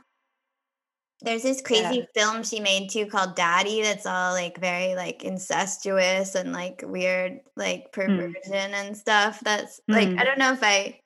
[1.22, 1.66] There's this Yeah.
[1.66, 6.82] crazy film she made too called Daddy that's all like very like incestuous and like
[6.86, 7.92] weird like Mm.
[7.92, 9.40] perversion and stuff.
[9.40, 10.24] That's like I Mm.
[10.24, 11.00] don't know if I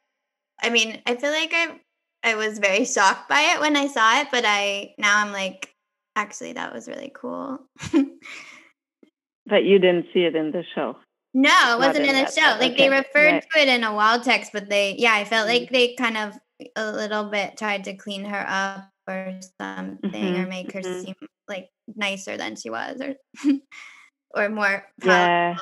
[0.63, 1.81] I mean, I feel like I
[2.23, 5.75] I was very shocked by it when I saw it, but I now I'm like
[6.17, 7.59] actually that was really cool.
[9.47, 10.97] But you didn't see it in the show.
[11.35, 12.33] No, it wasn't in in the that.
[12.35, 12.59] show.
[12.61, 13.45] Like they referred Right.
[13.53, 15.61] to it in a wall text, but they yeah, I felt Mm.
[15.61, 16.39] like they kind of
[16.77, 20.49] a little bit tried to clean her up or something or Mhm.
[20.49, 21.05] make her Mhm.
[21.05, 21.15] seem
[21.49, 23.15] like nicer than she was or
[24.35, 25.11] or more powerful.
[25.11, 25.57] Yeah.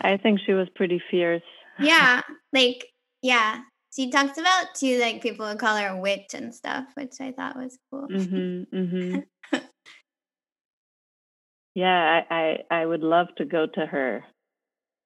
[0.00, 1.42] I think she was pretty fierce.
[1.80, 2.86] Yeah, like
[3.22, 3.62] yeah.
[3.94, 7.32] She talks about too like people would call her a witch and stuff, which I
[7.32, 8.06] thought was cool.
[8.08, 8.66] Mhm.
[8.72, 9.24] Mhm.
[11.74, 12.34] Yeah, I,
[12.70, 14.24] I I would love to go to her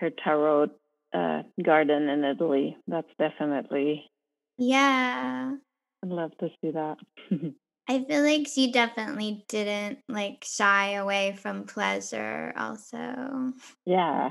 [0.00, 0.70] her tarot
[1.14, 2.76] uh garden in Italy.
[2.86, 4.10] That's definitely
[4.58, 5.56] yeah.
[6.02, 6.96] I'd love to see that.
[7.88, 13.52] I feel like she definitely didn't like shy away from pleasure also.
[13.84, 14.30] yeah,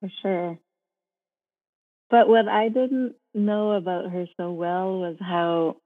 [0.00, 0.58] for sure.
[2.10, 5.76] But what I didn't know about her so well was how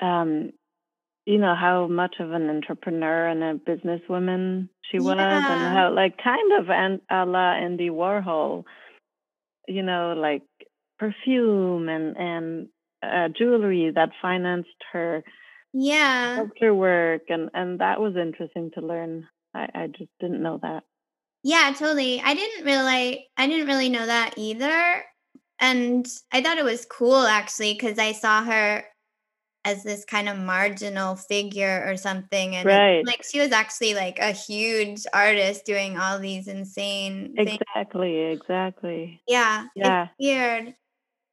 [0.00, 0.50] um
[1.24, 6.18] you know how much of an entrepreneur and a businesswoman she was and how like
[6.22, 8.64] kind of an a la Andy Warhol,
[9.66, 10.42] you know, like
[10.98, 12.68] perfume and and
[13.04, 15.22] uh, jewelry that financed her
[15.72, 16.34] Yeah.
[16.36, 19.26] sculpture work and and that was interesting to learn.
[19.54, 20.84] I I just didn't know that.
[21.42, 22.20] Yeah, totally.
[22.20, 25.04] I didn't really I didn't really know that either.
[25.60, 28.84] And I thought it was cool actually cuz I saw her
[29.64, 34.18] as this kind of marginal figure or something and it, like she was actually like
[34.18, 37.60] a huge artist doing all these insane things.
[37.76, 39.22] Exactly, exactly.
[39.28, 40.08] Yeah, it's Yeah.
[40.20, 40.74] weird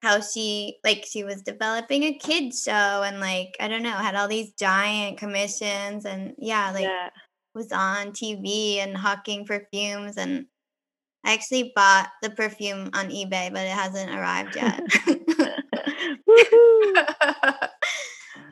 [0.01, 4.15] how she like she was developing a kids show and like I don't know, had
[4.15, 7.09] all these giant commissions and yeah, like Yeah.
[7.53, 10.47] was on TV and hawking perfumes and
[11.23, 14.81] I actually bought the perfume on eBay, but it hasn't arrived yet.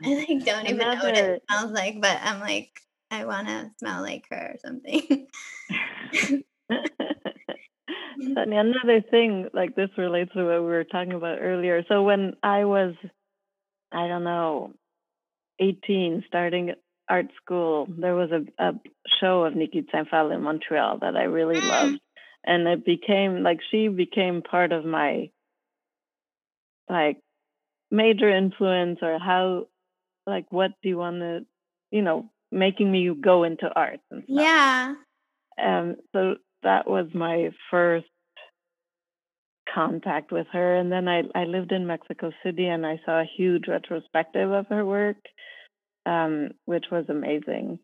[0.04, 2.70] I like don't even know what it smells like, but I'm like,
[3.10, 5.26] I want to smell like her or something.
[8.34, 11.84] Funny, another thing, like this relates to what we were talking about earlier.
[11.88, 12.94] So when I was,
[13.92, 14.72] I don't know,
[15.60, 16.72] 18, starting
[17.08, 18.72] art school, there was a, a
[19.20, 21.68] show of Niki de Saint Phalle in Montreal that I really Mm.
[21.68, 22.00] loved.
[22.44, 25.30] And it became like she became part of my
[26.88, 27.18] like
[27.90, 29.66] major influence or how
[30.26, 31.46] like what do you want to
[31.90, 34.94] you know making me go into art and stuff yeah.
[35.62, 38.06] um so that was my first
[39.72, 43.30] contact with her and then i i lived in mexico city and i saw a
[43.36, 45.16] huge retrospective of her work
[46.06, 47.78] um which was amazing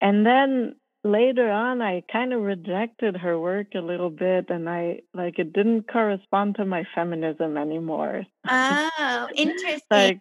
[0.00, 0.74] and then
[1.04, 5.52] later on i kind of rejected her work a little bit and i like it
[5.52, 9.82] didn't correspond to my feminism anymore Oh, interesting.
[9.90, 10.20] like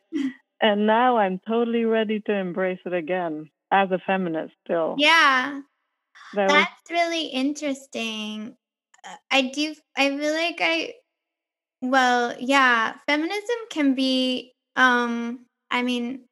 [0.62, 5.62] and now i'm totally ready to embrace it again as a feminist still yeah.
[6.48, 8.56] That's really interesting.
[9.04, 10.94] Uh, I do I feel like I
[11.82, 16.26] well, yeah, feminism can be um I mean,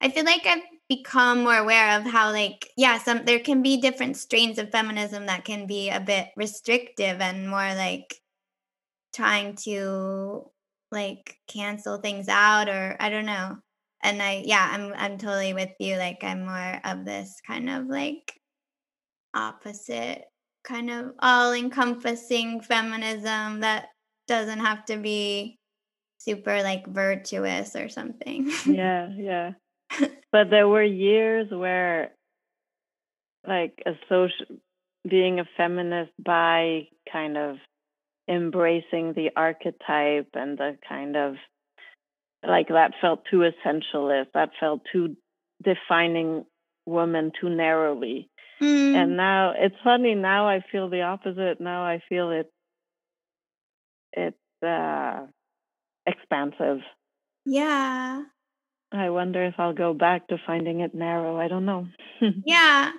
[0.00, 3.78] I feel like I've become more aware of how like yeah, some there can be
[3.80, 8.20] different strains of feminism that can be a bit restrictive and more like
[9.14, 10.50] trying to
[10.90, 13.58] like cancel things out or I don't know.
[14.02, 17.86] And I yeah, I'm I'm totally with you like I'm more of this kind of
[17.86, 18.34] like
[19.34, 20.24] opposite
[20.64, 23.88] kind of all encompassing feminism that
[24.28, 25.58] doesn't have to be
[26.18, 28.50] super like virtuous or something.
[28.66, 29.50] yeah, yeah.
[30.30, 32.12] But there were years where
[33.46, 34.46] like a social
[35.08, 37.56] being a feminist by kind of
[38.28, 41.34] embracing the archetype and the kind of
[42.46, 45.16] like that felt too essentialist that felt too
[45.62, 46.44] defining
[46.86, 48.28] women too narrowly
[48.62, 48.94] mm.
[48.94, 51.60] and now it's funny now i feel the opposite.
[51.60, 52.52] Now i feel it
[54.12, 55.26] it's uh
[56.06, 56.78] expansive.
[57.44, 58.22] Yeah.
[58.92, 61.38] I wonder if i'll go back to finding it narrow.
[61.38, 61.88] I don't know.
[62.46, 62.92] Yeah.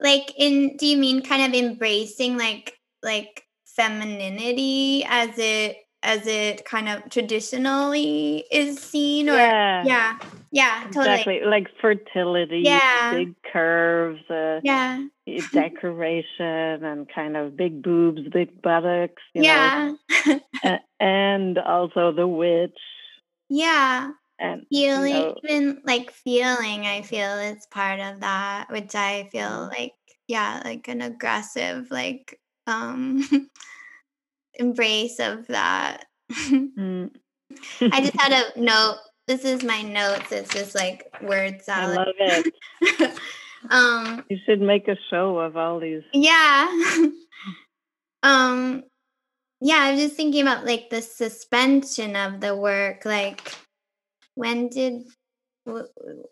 [0.00, 3.44] Like in do you mean kind of embracing like like
[3.76, 9.82] femininity as it as it kind of traditionally is seen or yeah.
[9.84, 10.18] yeah,
[10.52, 11.14] yeah totally.
[11.14, 13.14] Exactly like fertility yeah.
[13.14, 15.02] big curves uh, yeah.
[15.52, 19.94] decoration and kind of big boobs big buttocks yeah.
[21.00, 22.78] And also the witch.
[23.48, 24.12] Yeah.
[24.38, 29.28] And feeling you know, even like feeling i feel is part of that which i
[29.30, 29.68] feel mm-hmm.
[29.68, 29.92] like
[30.26, 33.22] yeah like an aggressive like um
[34.56, 36.04] embrace of that.
[36.50, 37.10] Mm.
[37.92, 38.96] i just had a note
[39.28, 41.98] this is my notes it's just like word salad.
[41.98, 43.18] i love it.
[43.70, 46.02] Um you should make a show of all these.
[46.12, 46.66] Yeah.
[48.22, 48.82] Um
[49.60, 53.54] yeah i was just thinking about like the suspension of the work like
[54.34, 55.04] when did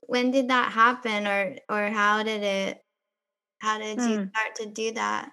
[0.02, 2.82] when did that happen or or how did it
[3.58, 4.28] how did you hmm.
[4.28, 5.30] start to do that?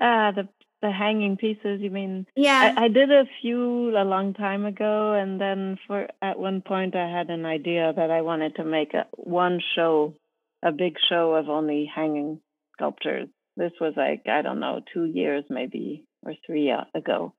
[0.00, 0.48] Uh the
[0.82, 2.26] the hanging pieces you mean?
[2.36, 2.74] Yeah.
[2.76, 6.94] I, I did a few a long time ago and then for at one point
[6.94, 10.14] i had an idea that i wanted to make a one show
[10.62, 12.40] a big show of only hanging
[12.74, 13.28] sculptures.
[13.56, 17.32] This was like i don't know two years maybe or three uh, ago.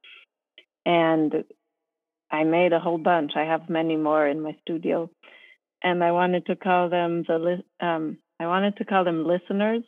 [0.85, 1.43] And
[2.31, 3.33] I made a whole bunch.
[3.35, 5.09] I have many more in my studio,
[5.83, 9.83] and I wanted to call them the um, I wanted to call them listeners.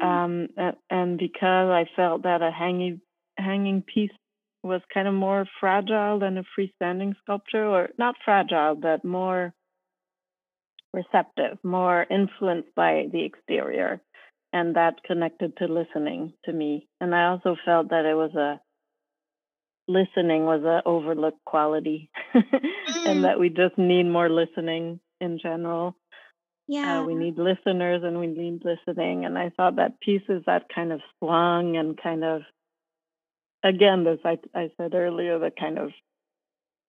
[0.00, 0.48] Um,
[0.88, 3.00] and because I felt that a hanging
[3.36, 4.10] hanging piece
[4.62, 9.54] was kind of more fragile than a freestanding sculpture, or not fragile, but more
[10.92, 14.00] receptive, more influenced by the exterior,
[14.52, 16.88] and that connected to listening to me.
[17.00, 18.60] And I also felt that it was a
[19.88, 22.42] listening was an overlooked quality mm.
[23.06, 25.96] and that we just need more listening in general
[26.70, 30.66] yeah uh, we need listeners and we need listening and i thought that pieces that
[30.74, 32.42] kind of swung and kind of
[33.64, 35.90] again this i, I said earlier the kind of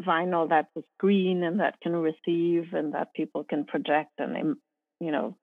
[0.02, 5.06] vinyl that's a screen and that can receive and that people can project and they
[5.06, 5.36] you know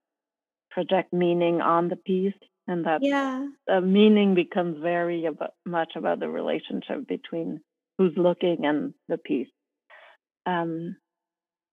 [0.70, 2.34] project meaning on the piece
[2.68, 3.46] and that yeah.
[3.66, 7.60] the meaning becomes very about, much about the relationship between
[7.96, 9.48] who's looking and the piece.
[10.46, 10.96] Um,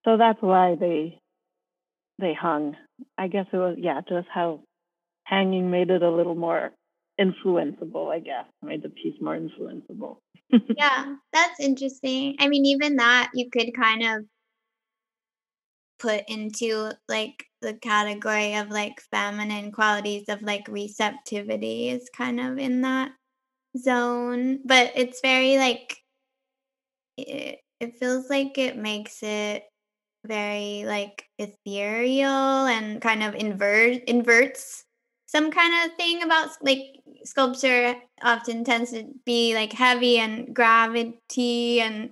[0.04, 1.20] so that's why they
[2.18, 2.76] they hung.
[3.18, 4.60] I guess it was yeah, just how
[5.24, 6.72] hanging made it a little more
[7.20, 8.12] influenceable.
[8.12, 10.18] I guess made the piece more influenceable.
[10.76, 12.36] yeah, that's interesting.
[12.38, 14.24] I mean, even that you could kind of
[15.98, 22.58] put into like the category of like feminine qualities of like receptivity is kind of
[22.58, 23.12] in that
[23.78, 25.96] zone but it's very like
[27.16, 29.64] it, it feels like it makes it
[30.26, 34.84] very like ethereal and kind of invert inverts
[35.26, 41.80] some kind of thing about like sculpture often tends to be like heavy and gravity
[41.80, 42.10] and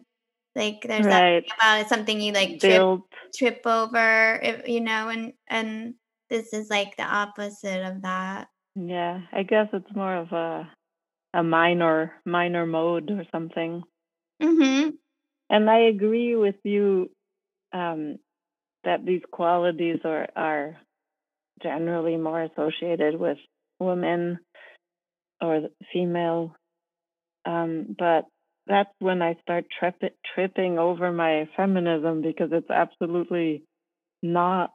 [0.55, 1.45] like there's right.
[1.45, 3.01] that about it, something you like trip,
[3.35, 5.95] trip over, if, you know, and and
[6.31, 8.49] this is like the opposite of that.
[8.77, 10.69] Yeah, I guess it's more of a
[11.32, 13.82] a minor minor mode or something.
[14.41, 14.91] Mm-hmm.
[15.51, 17.11] And I agree with you
[17.75, 18.19] um,
[18.85, 20.77] that these qualities are are
[21.63, 23.39] generally more associated with
[23.79, 24.39] women
[25.41, 26.55] or female.
[27.45, 28.25] Um, but
[28.67, 33.65] that's when I start trip- tripping over my feminism because it's absolutely
[34.23, 34.71] not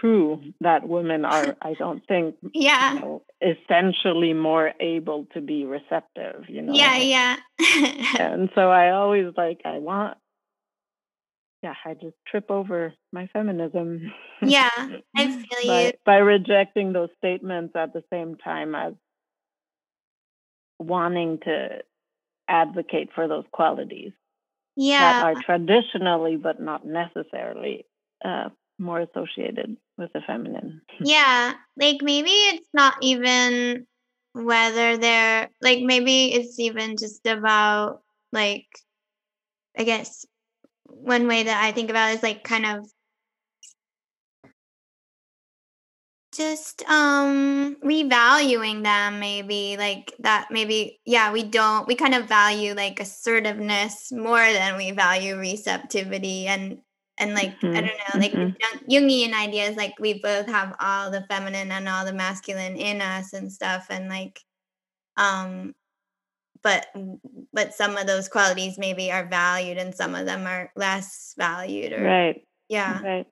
[0.00, 5.64] true that women are, I don't think, yeah, you know, essentially more able to be
[5.64, 6.74] receptive, you know.
[6.74, 7.36] Yeah, yeah.
[8.18, 10.18] and so I always like, I want,
[11.66, 14.12] yeah, I just trip over my feminism.
[14.40, 14.70] Yeah,
[15.16, 15.26] I
[15.60, 15.92] feel by, you.
[16.04, 18.92] By rejecting those statements at the same time as
[20.78, 21.80] wanting to
[22.48, 24.12] advocate for those qualities
[24.76, 27.84] yeah that are traditionally but not necessarily
[28.24, 28.48] uh,
[28.78, 30.82] more associated with the feminine.
[31.00, 33.86] yeah, like maybe it's not even
[34.34, 38.02] whether they're like maybe it's even just about
[38.32, 38.66] like
[39.76, 40.24] I guess
[40.88, 42.86] one way that I think about is like kind of
[46.36, 52.74] just um revaluing them maybe like that maybe yeah we don't we kind of value
[52.74, 56.78] like assertiveness more than we value receptivity and
[57.18, 57.74] and like mm-hmm.
[57.76, 58.90] i don't know like mm-hmm.
[58.90, 63.32] jungian ideas like we both have all the feminine and all the masculine in us
[63.32, 64.38] and stuff and like
[65.16, 65.74] um
[66.66, 66.88] but
[67.52, 71.92] but some of those qualities maybe are valued and some of them are less valued
[71.92, 73.26] or right yeah right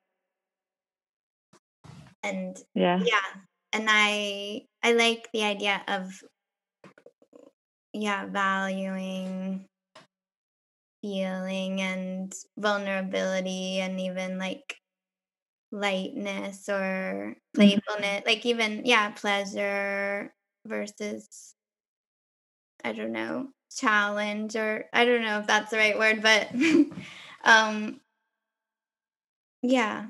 [2.23, 3.28] and yeah yeah
[3.73, 6.23] and i i like the idea of
[7.93, 9.66] yeah valuing
[11.02, 14.77] feeling and vulnerability and even like
[15.73, 17.52] lightness or mm-hmm.
[17.52, 18.28] playfulness mm-hmm.
[18.28, 20.32] like even yeah pleasure
[20.65, 21.56] versus
[22.85, 26.48] i don't know challenge or i don't know if that's the right word but
[27.44, 28.01] um
[29.62, 30.06] yeah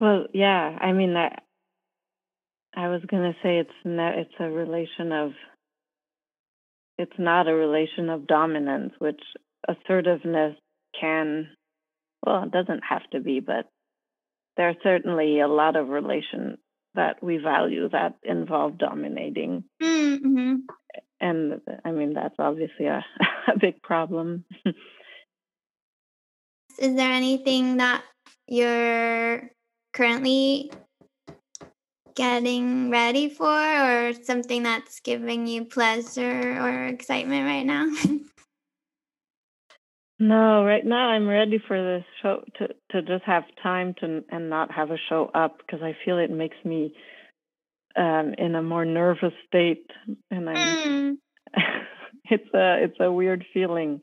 [0.00, 0.78] well, yeah.
[0.80, 1.36] I mean, I,
[2.76, 4.16] I was gonna say it's not.
[4.18, 5.32] It's a relation of.
[6.98, 9.20] It's not a relation of dominance, which
[9.68, 10.56] assertiveness
[10.98, 11.48] can.
[12.24, 13.66] Well, it doesn't have to be, but
[14.56, 16.58] there are certainly a lot of relations
[16.94, 19.64] that we value that involve dominating.
[19.82, 20.56] Mm-hmm.
[21.20, 23.04] And I mean, that's obviously a,
[23.54, 24.44] a big problem.
[26.78, 28.04] Is there anything that
[28.46, 29.50] you're
[29.92, 30.70] currently
[32.14, 37.90] getting ready for or something that's giving you pleasure or excitement right now?
[40.18, 44.50] no, right now I'm ready for this show to to just have time to and
[44.50, 46.92] not have a show up because I feel it makes me
[47.96, 49.86] um, in a more nervous state
[50.30, 51.16] and I'm mm.
[52.30, 54.00] it's a it's a weird feeling.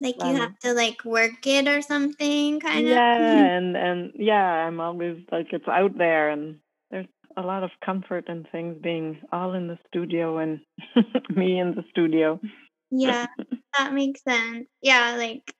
[0.00, 2.92] Like you um, have to like work it or something kind of.
[2.92, 6.56] Yeah, and and yeah, I'm always like it's out there and
[6.90, 7.06] there's
[7.36, 10.60] a lot of comfort and things being all in the studio and
[11.34, 12.38] me in the studio.
[12.92, 13.26] Yeah,
[13.78, 14.68] that makes sense.
[14.82, 15.54] Yeah, like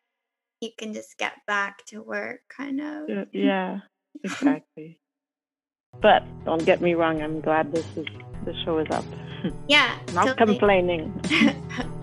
[0.60, 3.26] you can just get back to work kind of.
[3.32, 3.80] Yeah,
[4.24, 5.00] exactly.
[6.02, 8.06] but don't get me wrong, I'm glad this is
[8.44, 9.04] the show is up.
[9.68, 9.98] Yeah.
[10.14, 10.54] Not totally.
[10.54, 11.20] complaining.